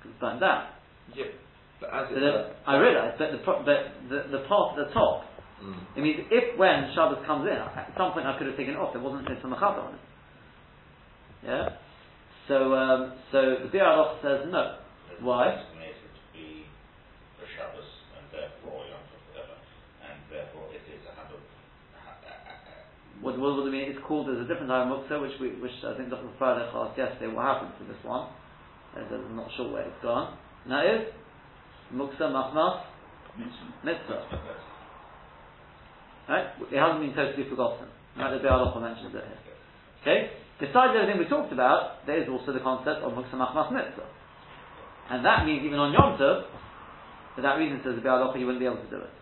[0.02, 0.74] because it's burnt down.
[1.14, 1.30] Yeah,
[1.78, 4.88] but as So it, that, I realise, but the, pro- but the the part at
[4.88, 5.22] the top.
[5.62, 8.74] mm, It means if when Shabbos comes in, at some point I could have taken
[8.74, 8.90] it off.
[8.90, 10.02] There wasn't machata on it.
[11.46, 11.78] Yeah.
[12.48, 14.76] So um, so the Biur Halacha says no.
[15.20, 15.52] Why?
[15.52, 16.64] Designated to be
[17.36, 17.84] for Shabbos
[18.16, 19.04] and therefore Yom
[20.02, 21.44] and therefore it is a hundred.
[21.94, 22.88] ha- ha- ha-
[23.20, 23.92] What, what does it mean?
[23.92, 26.30] It's called there's a different type of which we, which I think Dr.
[26.38, 27.28] Friday asked yesterday.
[27.32, 28.32] What happened to this one?
[28.96, 30.34] I'm not sure where it's gone.
[30.64, 31.02] And that is
[31.94, 32.82] muksa machmas
[33.38, 33.84] Mitzvah.
[33.84, 34.20] mitzvah.
[34.26, 34.66] ha- that's-
[36.28, 36.46] Right?
[36.72, 37.86] It hasn't been totally forgotten.
[38.16, 38.30] Right?
[38.34, 39.38] The Biur Halacha mentions it here.
[40.02, 40.30] Okay.
[40.60, 44.04] Besides everything we talked about, there is also the concept of muksa machmas mitzvah,
[45.08, 46.44] and that means even on Yom Tov,
[47.34, 49.12] for that reason says the Biur Halacha, you wouldn't be able to do it.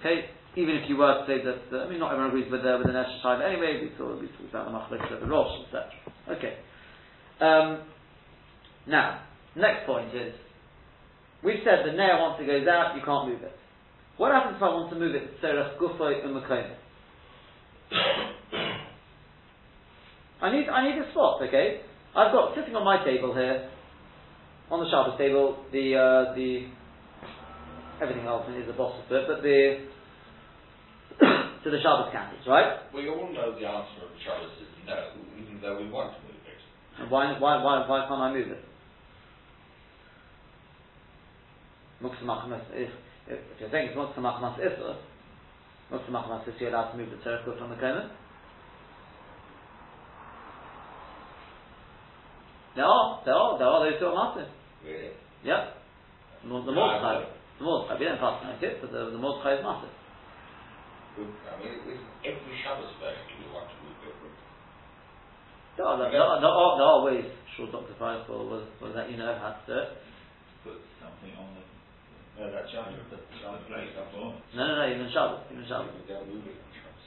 [0.00, 0.28] Okay.
[0.54, 2.76] Even if you were to say that, uh, I mean, not everyone agrees with the
[2.76, 5.64] with the Nesh but anyway, we saw we talked about the machlekes of the Rosh,
[5.64, 5.88] etc.
[6.36, 6.60] Okay.
[7.40, 7.88] Um,
[8.86, 9.24] now,
[9.56, 10.34] next point is,
[11.42, 13.56] we've said the nail once it goes out, you can't move it.
[14.18, 16.36] What happens if I want to move it to Serach Gufoy and?
[20.42, 21.80] I need I need a spot, okay?
[22.18, 23.70] I've got sitting on my table here,
[24.70, 26.66] on the Shabbos table, the uh, the
[28.02, 29.86] everything else is a boss to it, but the
[31.62, 32.82] to the Shabbos candles, right?
[32.90, 36.42] We all know the answer of Shabbos is no, even though we want to move
[36.42, 36.58] it.
[36.98, 38.64] And why why why why can't I move it?
[42.02, 42.90] Muksa machmas if
[43.60, 44.98] you're saying it's muksa machmas isra,
[45.92, 48.10] muksa machmas is you're allowed to move the circle from the koma.
[52.74, 54.50] There are, there are, there are those who are massive.
[54.84, 55.12] Really?
[55.44, 55.76] Yeah.
[56.42, 57.26] The the No, I
[57.58, 59.94] the more we don't pass it, but the the more is massive.
[61.12, 61.20] I
[61.60, 64.12] mean, every Shabbos version we want to move it.
[65.76, 67.24] There are, there are, there are, there are ways,
[67.56, 67.96] sure Dr.
[68.28, 69.88] Will, will, will let you know how to do it.
[70.64, 71.64] Put something on the,
[72.36, 73.00] No, that's Shabbos.
[73.68, 74.36] plate before.
[74.52, 75.96] No, no, no, even Shabbos, even Shabbos.
[75.96, 77.06] We don't move it on Shabbos.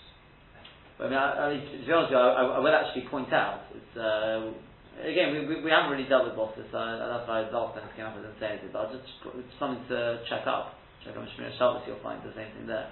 [0.98, 2.74] But I mean, I, I mean, to be honest with you, I, I, I will
[2.74, 4.50] actually point out, it's, uh,
[5.04, 8.16] again, we, we, we haven't really dealt with bosses, so that's why sentence came up
[8.40, 9.08] say anything, but I'll just,
[9.60, 12.88] something to check up, check on Shmir Shabbos, you'll find the same thing there,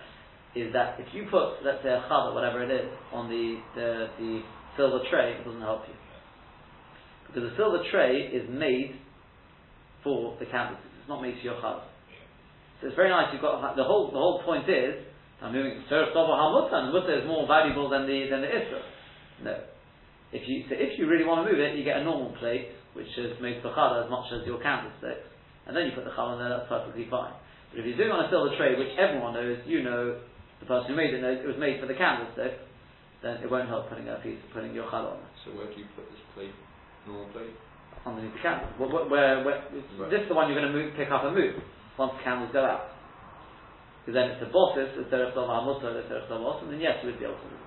[0.56, 3.90] is that if you put, let's say, a challah, whatever it is, on the, the,
[4.20, 4.42] the
[4.76, 5.96] silver tray, it doesn't help you.
[7.28, 9.00] Because the silver tray is made
[10.04, 11.88] for the candlesticks, it's not made for your challah.
[12.84, 13.32] So it's very nice.
[13.32, 14.12] You've got the whole.
[14.12, 15.00] The whole point is
[15.42, 18.82] I'm moving Torah Hamutta, and the Mutta is more valuable than the than the Isra.
[19.44, 19.56] No.
[20.34, 22.74] If you so if you really want to move it, you get a normal plate
[22.98, 25.26] which is made for challah as much as your candlesticks,
[25.66, 26.50] and then you put the challah on there.
[26.50, 27.34] That's perfectly fine.
[27.74, 30.22] But if you're doing on a silver tray, which everyone knows, you know,
[30.62, 32.62] the person who made it knows it was made for the candlestick,
[33.26, 35.78] then it won't help putting a piece, putting your challah on it So where do
[35.78, 36.54] you put this plate?
[37.06, 37.54] Normal plate?
[38.06, 38.68] underneath the candle.
[38.78, 39.60] Where, where, where,
[39.96, 40.12] Right.
[40.12, 41.56] This is the one you're going to move, pick up and move
[41.98, 42.92] once the candles go out.
[44.04, 47.00] Because then it's a bosses, it's a Dava Hamuta, it's a Dava and then yes,
[47.00, 47.64] you would be able to move.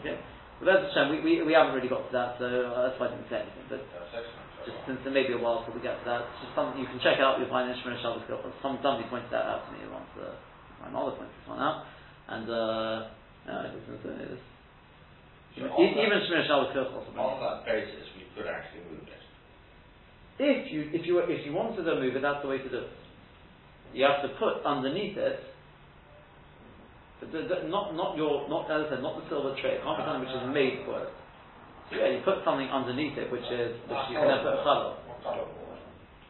[0.00, 0.16] Okay?
[0.58, 3.14] But shame, we, we, we haven't really got to that, so uh, that's why I
[3.14, 3.66] didn't say anything.
[3.70, 3.82] But
[4.66, 6.82] just since it may be a while till we get to that, it's just something
[6.82, 8.50] you can check out, you'll find in Shemir Shabbos Gilchot.
[8.58, 10.34] Some, somebody pointed that out to me once, uh,
[10.82, 11.86] my mother pointed this one out,
[12.26, 12.96] and, uh,
[13.46, 14.42] no, I just didn't say this.
[15.54, 17.06] So Even, on that- even Shemir Shabbos Gilchot.
[17.14, 19.22] On that basis, we could actually move it.
[20.38, 22.78] If you if you if you wanted to move it, that's the way to do
[22.78, 22.90] it.
[23.92, 25.40] You have to put underneath it.
[27.20, 29.76] But the- the- not not your not as I said not the silver tray.
[29.78, 31.10] It can't be something which is made for it.
[31.90, 34.62] So yeah, you put something underneath it, which is which you can then put a
[34.62, 34.92] colour.
[35.08, 35.88] What colour was it?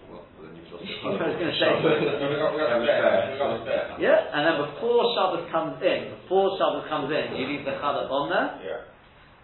[0.09, 1.69] Well, then you've lost I was going to say.
[1.69, 3.87] No, we got, we got a spare, we got a spare.
[3.99, 8.09] Yeah, and then before Shabbos comes in, before Shabbos comes in, you leave the challah
[8.09, 8.49] on there.
[8.63, 8.81] Yeah.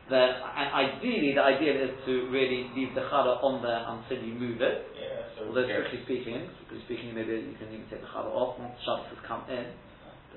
[0.08, 4.32] Then, and ideally, the idea is to really leave the challah on there until you
[4.38, 4.86] move it.
[4.94, 5.50] Yeah, so.
[5.50, 5.82] Although yeah.
[5.82, 9.20] strictly speaking, strictly speaking, maybe you can even take the challah off once Shabbos has
[9.26, 9.66] come in.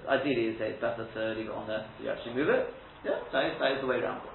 [0.06, 2.70] Ideally, you say it's better to leave it on there you actually move it.
[3.06, 4.34] Yeah, that is, that is the way around it.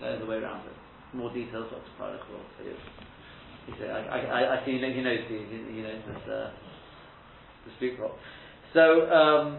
[0.00, 0.76] That is the way around it.
[1.12, 2.40] More details, lots of protocol.
[2.58, 2.74] So you,
[3.68, 6.50] you say, I, I, I, know, he knows the, he, he knows this, uh,
[7.66, 8.14] the speak rock.
[8.74, 9.58] So, um,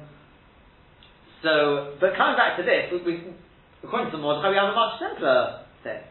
[1.41, 3.13] so, but coming back to this, we, we,
[3.83, 6.03] according to Mordechai, we have a much simpler thing.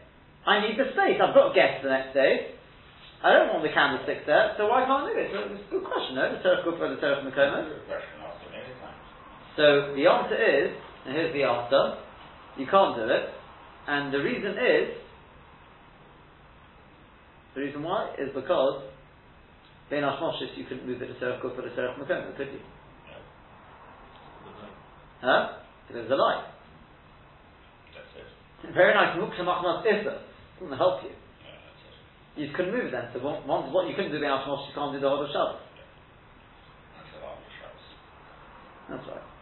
[0.46, 1.20] I need the space.
[1.20, 2.58] I've got guests the next day.
[3.18, 5.34] I don't want the candlesticks there, so why can't I do it?
[5.34, 6.30] It's a good question, no?
[6.30, 7.66] The Terech Kufra, the question asked many times.
[9.58, 10.70] So the answer is,
[11.04, 11.98] and here's the answer,
[12.62, 13.26] you can't do it,
[13.88, 14.94] and the reason is,
[17.56, 18.86] the reason why is because
[19.90, 22.62] Bein Hashmoshes you couldn't move it to Terech Kufra, to Terech Makoma, could you?
[25.22, 25.58] Huh?
[25.88, 26.44] Because there's a light.
[27.98, 28.74] That's it.
[28.74, 30.22] Very nice, Muksha Machmas Issa.
[30.60, 31.10] Doesn't help you.
[31.10, 32.46] Yeah.
[32.46, 33.10] You couldn't move it then.
[33.12, 35.30] So one, one, what you couldn't do Bein Hashmoshes, you can't do the whole of
[35.34, 35.58] Shabbos.
[37.10, 37.82] Shabbos.
[38.90, 39.37] That's right.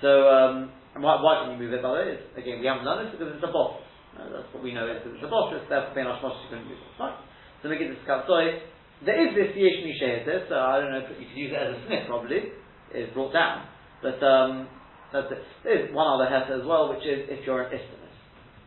[0.00, 2.18] So, um, why, why can you move it by the way?
[2.36, 3.80] Again, we haven't done this because it's a boss.
[4.16, 6.48] Uh, that's what we know is because it's a boss, it's therefore being Ashmosh, you
[6.50, 6.92] couldn't move it.
[6.98, 7.16] Right.
[7.62, 8.64] So we get this Katsoy.
[9.04, 11.76] There is this Yesh Mishehetis, so I don't know if you could use it as
[11.76, 12.52] a smith probably,
[12.92, 13.68] it's brought down.
[14.02, 14.68] But, um,
[15.12, 15.38] that's it.
[15.64, 18.14] There's one other heta as well, which is if you're an istinus.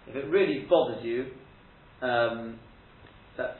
[0.08, 1.32] If it really bothers you,
[2.02, 2.60] um,
[3.38, 3.58] that's,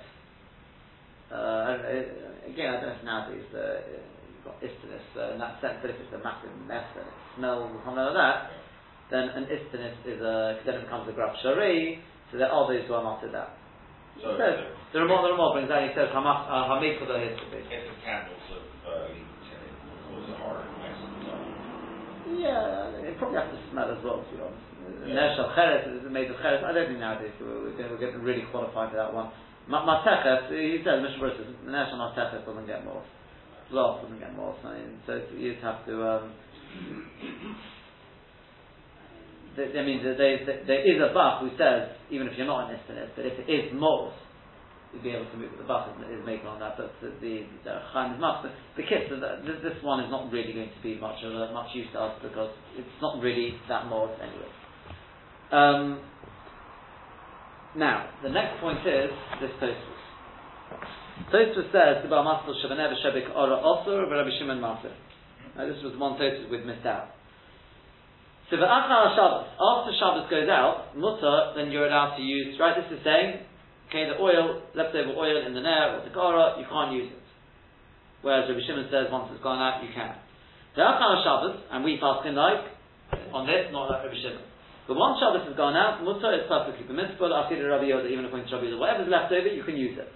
[1.32, 2.06] uh, I know,
[2.48, 5.90] again, I don't know if nowadays uh, you've got istinus uh, in that sense, but
[5.90, 8.38] if it's a massive mess and it smells or something like that,
[9.12, 12.00] then an istinus is a, then it becomes a grab shari,
[12.32, 13.56] so there are those who are not to that.
[14.22, 14.46] So, So,
[14.94, 17.66] the Ramah, the Ramah brings out, he says, Hamak, uh, Hamik for the history.
[17.66, 19.74] if the candles of, uh, leave it in
[20.06, 21.42] cause a horrid mess at the top.
[22.38, 24.74] Yeah, it probably has to smell as well, to be honest.
[25.08, 26.64] Nesh cheres is made of cheres.
[26.64, 29.32] I don't think nowadays we're, we're, getting really qualified for that one.
[29.68, 29.86] Ma-
[30.50, 31.20] he says, Mr.
[31.20, 33.04] Bruce says, Nesh al Mateches doesn't get more.
[33.72, 34.56] Glass doesn't get more.
[34.62, 34.70] So,
[35.08, 36.04] so you'd have to.
[36.04, 36.32] Um,
[39.56, 43.26] I mean, there, is a buff who says, even if you're not an istinus, but
[43.26, 44.14] if it is mold,
[44.92, 45.52] you'd be able to move.
[45.58, 47.46] The buff is, is making on that, but the
[47.94, 48.46] Chaim is much.
[48.78, 51.88] The kiss, this, one is not really going to be much of a, much use
[51.94, 54.50] to us because it's not really that mold anyway.
[55.52, 56.02] Um,
[57.76, 61.03] now, the next point is this Tosfos.
[61.32, 64.92] Tosfos says, "The Baal Masel Shavaneh Shebek Ora Osur Rabbi Shimon Maser."
[65.58, 67.14] Now, this was one Tosfos we've missed out.
[68.54, 72.78] So the Achar Shabbos, after Shabbos goes out, mutter, then you're allowed to use, right,
[72.78, 73.42] this is saying,
[73.90, 77.26] okay, the oil, leftover oil in the Nair or the Gara, you can't use it.
[78.22, 80.14] Whereas Rabbi Shimon says once it's gone out, you can.
[80.78, 82.62] The Achar Shabbos, and we pass in like,
[83.34, 84.46] on this, not like Rabbi Shimon.
[84.86, 88.30] But once Shabbos has gone out, mutter is perfectly permissible, after the Rabbi Yoda, even
[88.30, 90.14] according to Rabbi Yoda, whatever's left over, you can use it.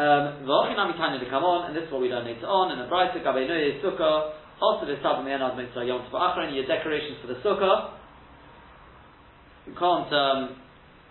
[0.00, 4.32] Um, and this is what we learn later on, in the Brisa, Gabe Noye Sukkah,
[4.56, 6.08] Also, the mitzvah yom
[6.56, 8.00] your decorations for the sukkah.
[9.68, 10.56] You can't, um,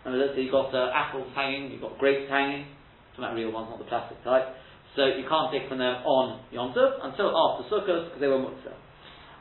[0.01, 2.65] I mean, let's say you've got uh, apples hanging, you've got grapes hanging,
[3.13, 4.57] talking about real ones, not the plastic type.
[4.97, 8.41] So you can't take from them on Yom Tov until after Sukkot because they were
[8.41, 8.73] Muktzah.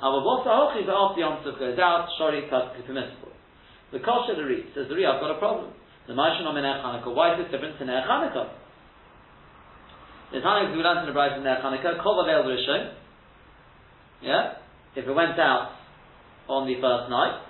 [0.05, 3.33] Our boss but after Yom Tov goes out, Shori is perfectly permissible.
[3.97, 5.73] The Kosher the Re says the Re, I've got a problem.
[6.05, 8.58] The Maishon on Chanukah, why is this different to Chanukah?
[10.31, 12.93] The Tanakh we learned in the Bride of Ner Chanukah, Kol Vavel Rishon,
[14.21, 14.61] yeah,
[14.95, 15.73] if it went out
[16.49, 17.41] on the first night,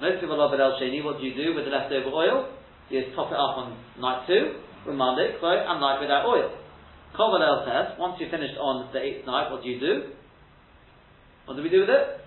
[0.00, 2.52] most people love El Sheni, what do you do with the leftover oil?
[2.90, 6.52] You top it up on night two, with Monday, and light without oil.
[7.16, 10.12] Kol Vavel says, once you're finished on the eighth night, what do you do?
[11.46, 12.20] What do we do with it?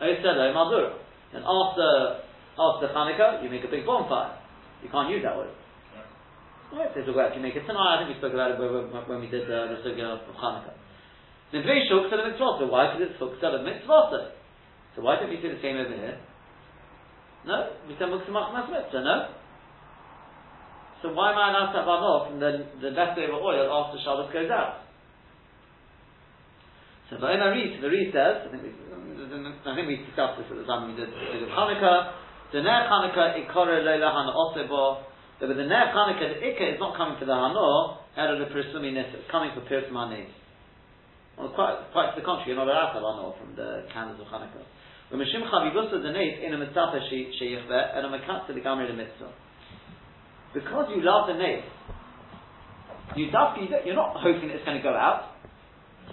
[0.00, 0.94] Oselo Madura.
[1.34, 2.22] And after
[2.56, 4.38] after Hanukkah, you make a big bonfire.
[4.82, 5.52] You can't use that oil.
[6.74, 9.30] Right, so if you make it tonight, I think we spoke about it when, we
[9.30, 10.74] did uh, the sugya of Hanukkah.
[11.54, 12.66] Nidvei shuk to the mitzvah.
[12.66, 12.90] Why?
[12.90, 14.34] Because it's hooked to the mitzvah.
[14.96, 16.18] So why don't we see the same over here?
[17.46, 17.70] No?
[17.86, 19.16] We said muksamach mitzvah, no?
[21.02, 24.32] So why am I allowed to have off from the, the leftover oil after Shabbos
[24.34, 24.82] goes out?
[27.06, 30.58] So the Ari, the Re says, I think we, I think we discussed this at
[30.58, 32.26] the time we did the Hanukkah.
[32.58, 35.06] Ner Hanukkah ikore leila hana osebo.
[35.38, 38.40] But with the Ner Hanukkah, the Ikka is not coming for the Hano, out of
[38.40, 39.20] the Pirsumi Nisa.
[39.20, 40.32] It's coming for Pirsum Hanis.
[41.36, 44.16] Well, quite, quite to the contrary, you're not allowed to have Hano from the candles
[44.16, 44.64] of Hanukkah.
[45.12, 48.96] When Mishim Chavivusa the Nes in a mitzvah sheyichve and a mekatze the Gamri the
[48.96, 49.30] mitzvah.
[50.54, 51.62] Because you love the Nes,
[53.14, 55.36] you you're not hoping that it's going to go out.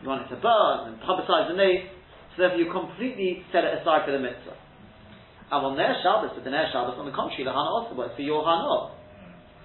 [0.01, 1.88] You want it to burn and publicize the Nes,
[2.36, 4.59] so therefore you completely set it aside for the mitzvah.
[5.53, 8.17] And on their Shabbos, but the Ner Shabbos, on the contrary, the Hana also works
[8.17, 8.93] for your Hana.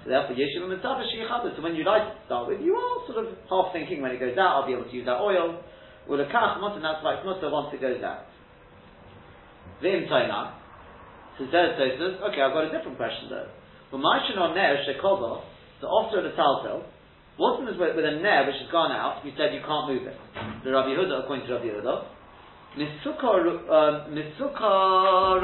[0.09, 1.55] Therefore, Yeshiva Mitzvah Sheikhadu.
[1.55, 4.19] So when you light to start with, you are sort of half thinking when it
[4.19, 5.61] goes out, I'll be able to use that oil.
[6.09, 8.25] Well, the kach and that's like mutter once it goes out.
[9.85, 10.57] Vim Taina.
[11.37, 13.53] So says Tosfos, okay, I've got a different question though.
[13.93, 15.45] Well, my on Ner Shekobo,
[15.81, 16.83] the officer of the Taltel,
[17.61, 20.17] in this with, a Ner which has gone out, you said you can't move it.
[20.65, 22.05] The Rabbi Yehuda, according to Rabbi Yehuda,
[22.77, 23.45] Misukar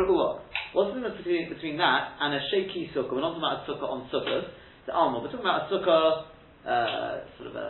[0.03, 0.41] Ru'ah.
[0.41, 0.44] Uh,
[0.75, 3.15] What's the difference between, between that and a shaky sukkah?
[3.15, 4.43] We're not talking about a sukkah on sukkah,
[4.87, 5.23] the alma.
[5.23, 6.27] We're talking about a sukkah,
[6.67, 7.67] uh, sort of a,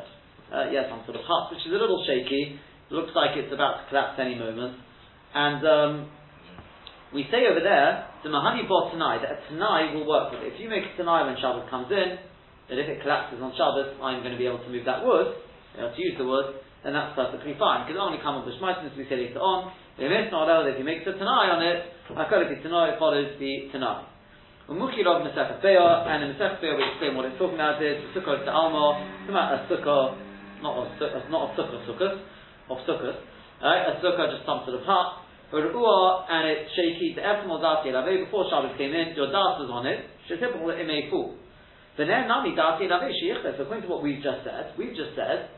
[0.48, 2.56] uh, yes, on sort of hut, which is a little shaky.
[2.88, 4.80] Looks like it's about to collapse any moment.
[5.36, 5.92] And um,
[7.12, 10.56] we say over there, the Mahani bought tonight, that a tonight will work with it.
[10.56, 12.16] If you make a tonight when Shabbos comes in,
[12.72, 15.36] that if it collapses on Shabbos, I'm going to be able to move that wood,
[15.76, 17.84] you know, to use the wood, then that's perfectly fine.
[17.84, 20.66] Because only come on the Shmaitim, as we say later on, if it's not allowed,
[20.66, 24.10] if he makes a Tanai on it, Hakoliki Tanai follows the Tanai.
[24.66, 28.10] Umukilov Mesech Be'ah, and in Mesech Be'ah we explain what it's talking about is the
[28.16, 30.16] Sukkah to Alma, it's about a Sukkah,
[30.64, 30.88] not of,
[31.28, 32.16] not of Sukkah Sukkah,
[32.72, 33.14] of Sukkah,
[33.60, 33.92] right?
[33.92, 35.20] a Sukkah just some sort of hut,
[35.52, 39.86] and it's shaky, the Efim Dati Elave, before Shabbos came in, your Das was on
[39.86, 41.36] it, Shetypical it may fall.
[42.00, 45.52] The Ner Nami Dati Elave Sheikhtes, according to what we've just said, we've just said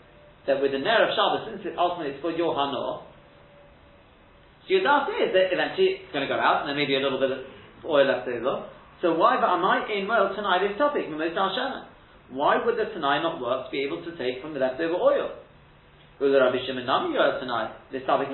[0.45, 3.07] that with the Ner of Shabbos, since it ultimately is for your Hanor,
[4.67, 6.99] so your dust is that eventually it's going to go out, and there may be
[6.99, 7.47] a little bit of
[7.87, 8.67] oil left over.
[8.99, 13.39] So why, but am I in well tonight this topic, Why would the Tanai not
[13.39, 15.31] work to be able to take from the leftover oil?
[16.19, 18.27] This topic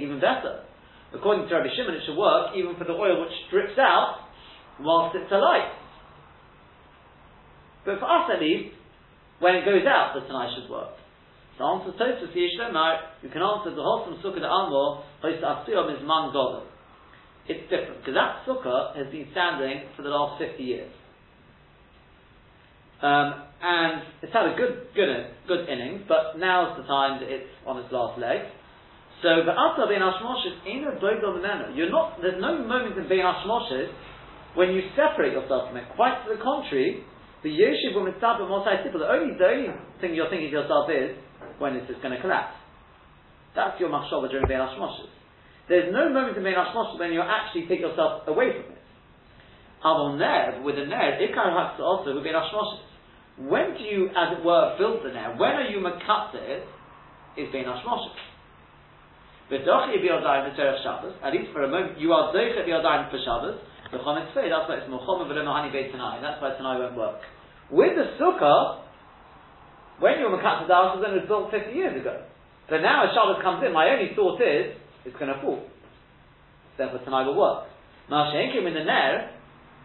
[0.00, 0.64] even better.
[1.12, 4.24] According to Rabbi Shimon, it should work even for the oil which drips out
[4.80, 5.72] whilst it's alight.
[7.84, 8.74] But for us at least,
[9.40, 10.94] when it goes out, the Tanai should work.
[11.58, 16.06] The answer to Tosfos Yishlemar, you can answer the wholesome sukkah the Amor, Asiyom is
[16.06, 16.70] man godel.
[17.50, 20.92] It's different because that sukkah has been standing for the last fifty years,
[23.02, 25.10] um, and it's had a good, good,
[25.48, 26.06] good innings.
[26.06, 28.46] But now's the time that it's on its last leg.
[29.26, 31.74] So the Asa bein Hashmoshes ain't a the manner.
[31.74, 32.22] You're not.
[32.22, 33.90] There's no moment in bein Hashmoshes
[34.54, 35.90] when you separate yourself from it.
[35.96, 37.02] Quite to the contrary,
[37.42, 39.68] the Yeshiv mitzvah Mosai The only, the only
[40.00, 41.18] thing you're thinking to yourself is
[41.58, 42.56] when is this going to collapse?
[43.54, 45.10] That's your machshava during Bein Hashmoshes.
[45.68, 48.82] There's no moment in Bein Hashmoshes when you actually take yourself away from it.
[49.80, 52.82] Avon Ner, with a Ner, Ikar Haksa also with Bein Hashmoshes.
[53.38, 55.10] When do you, as it were, build the?
[55.10, 56.64] When are you makatza it?
[57.36, 58.14] Is Bein Hashmoshes.
[59.50, 63.56] V'dochi b'yodayin v'terech Shabbos, at least for a moment, you are doiche b'yodayin for Shabbos,
[63.90, 67.16] the Chometz that's why it's Mochom V'lemahani Beit Tanai, that's why Tanai won't work.
[67.70, 68.84] With the Sukkah,
[69.98, 72.22] when you were Makat Dash was only built 50 years ago.
[72.70, 75.64] But now as Shabbos comes in, my only thought is, it's going to fall.
[76.76, 77.66] Therefore tonight will work.
[78.10, 79.34] Now Shenkim in the Ner,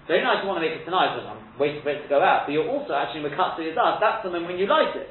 [0.06, 2.20] very nice you want to make it tonight because I'm waiting for it to go
[2.20, 5.10] out, but you're also actually Makat Dash, that's the moment when you light it.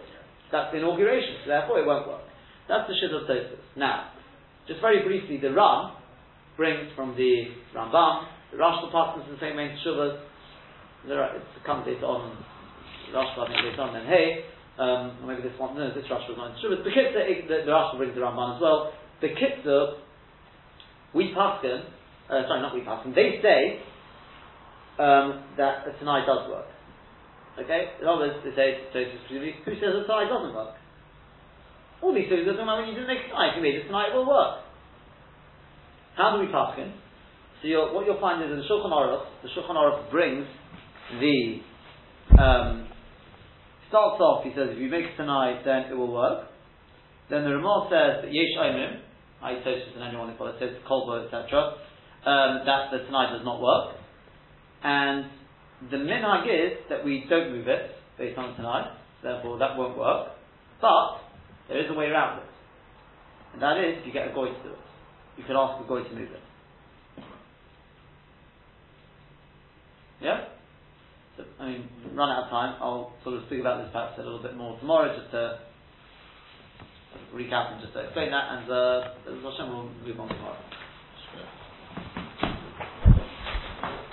[0.53, 2.29] That's the inauguration, so therefore it won't work.
[2.69, 3.65] That's the shit of Tosfos.
[3.75, 4.13] Now,
[4.69, 5.97] just very briefly, the Ram
[6.57, 10.21] brings from the Rambam, the Rashba partners in the same way in Shuvas.
[11.09, 12.37] It's comes later on,
[13.17, 14.45] Rashba I later on, then hey,
[14.79, 16.85] um, or maybe this one, no, this Rashba was not in Shuvas.
[16.85, 18.93] The Kitzur, the, the Rashba brings the Ramban as well.
[19.21, 20.01] The Kitzur,
[21.15, 21.85] we paskin,
[22.31, 23.81] uh, sorry, not we paskin, they say
[24.99, 26.67] um, that a tonight does work.
[27.61, 27.93] Okay?
[28.01, 30.77] In other words, they say, who says a tonight doesn't work?
[32.01, 33.53] All these things doesn't matter when you didn't make a tonight.
[33.53, 34.65] If you made a tonight, it will work.
[36.17, 36.93] How do we paskin?
[37.63, 40.47] So what you'll find is in the Shulchan Aruch, the Shulchan Aruch brings
[41.21, 41.61] the
[42.43, 42.89] um,
[43.93, 44.43] starts off.
[44.43, 46.49] He says if you make it tonight, then it will work.
[47.29, 49.05] Then the Ramah says that Yesh Omrim,
[49.45, 51.77] I Tosfos and anyone who says Kolbo, etc.
[52.25, 53.97] Um, that the tonight does not work,
[54.83, 55.27] and
[55.91, 60.29] the minhag is that we don't move it based on tonight, therefore that won't work.
[60.81, 61.19] But
[61.69, 62.47] there is a way around it,
[63.53, 64.79] and that is if you get a goy to do it.
[65.37, 67.25] You could ask the goy to move it.
[70.21, 70.45] Yeah?
[71.61, 72.77] I mean, run out of time.
[72.81, 75.59] I'll sort of speak about this perhaps a little bit more tomorrow, just to
[77.35, 80.59] recap and just to explain that, and uh, will move on tomorrow.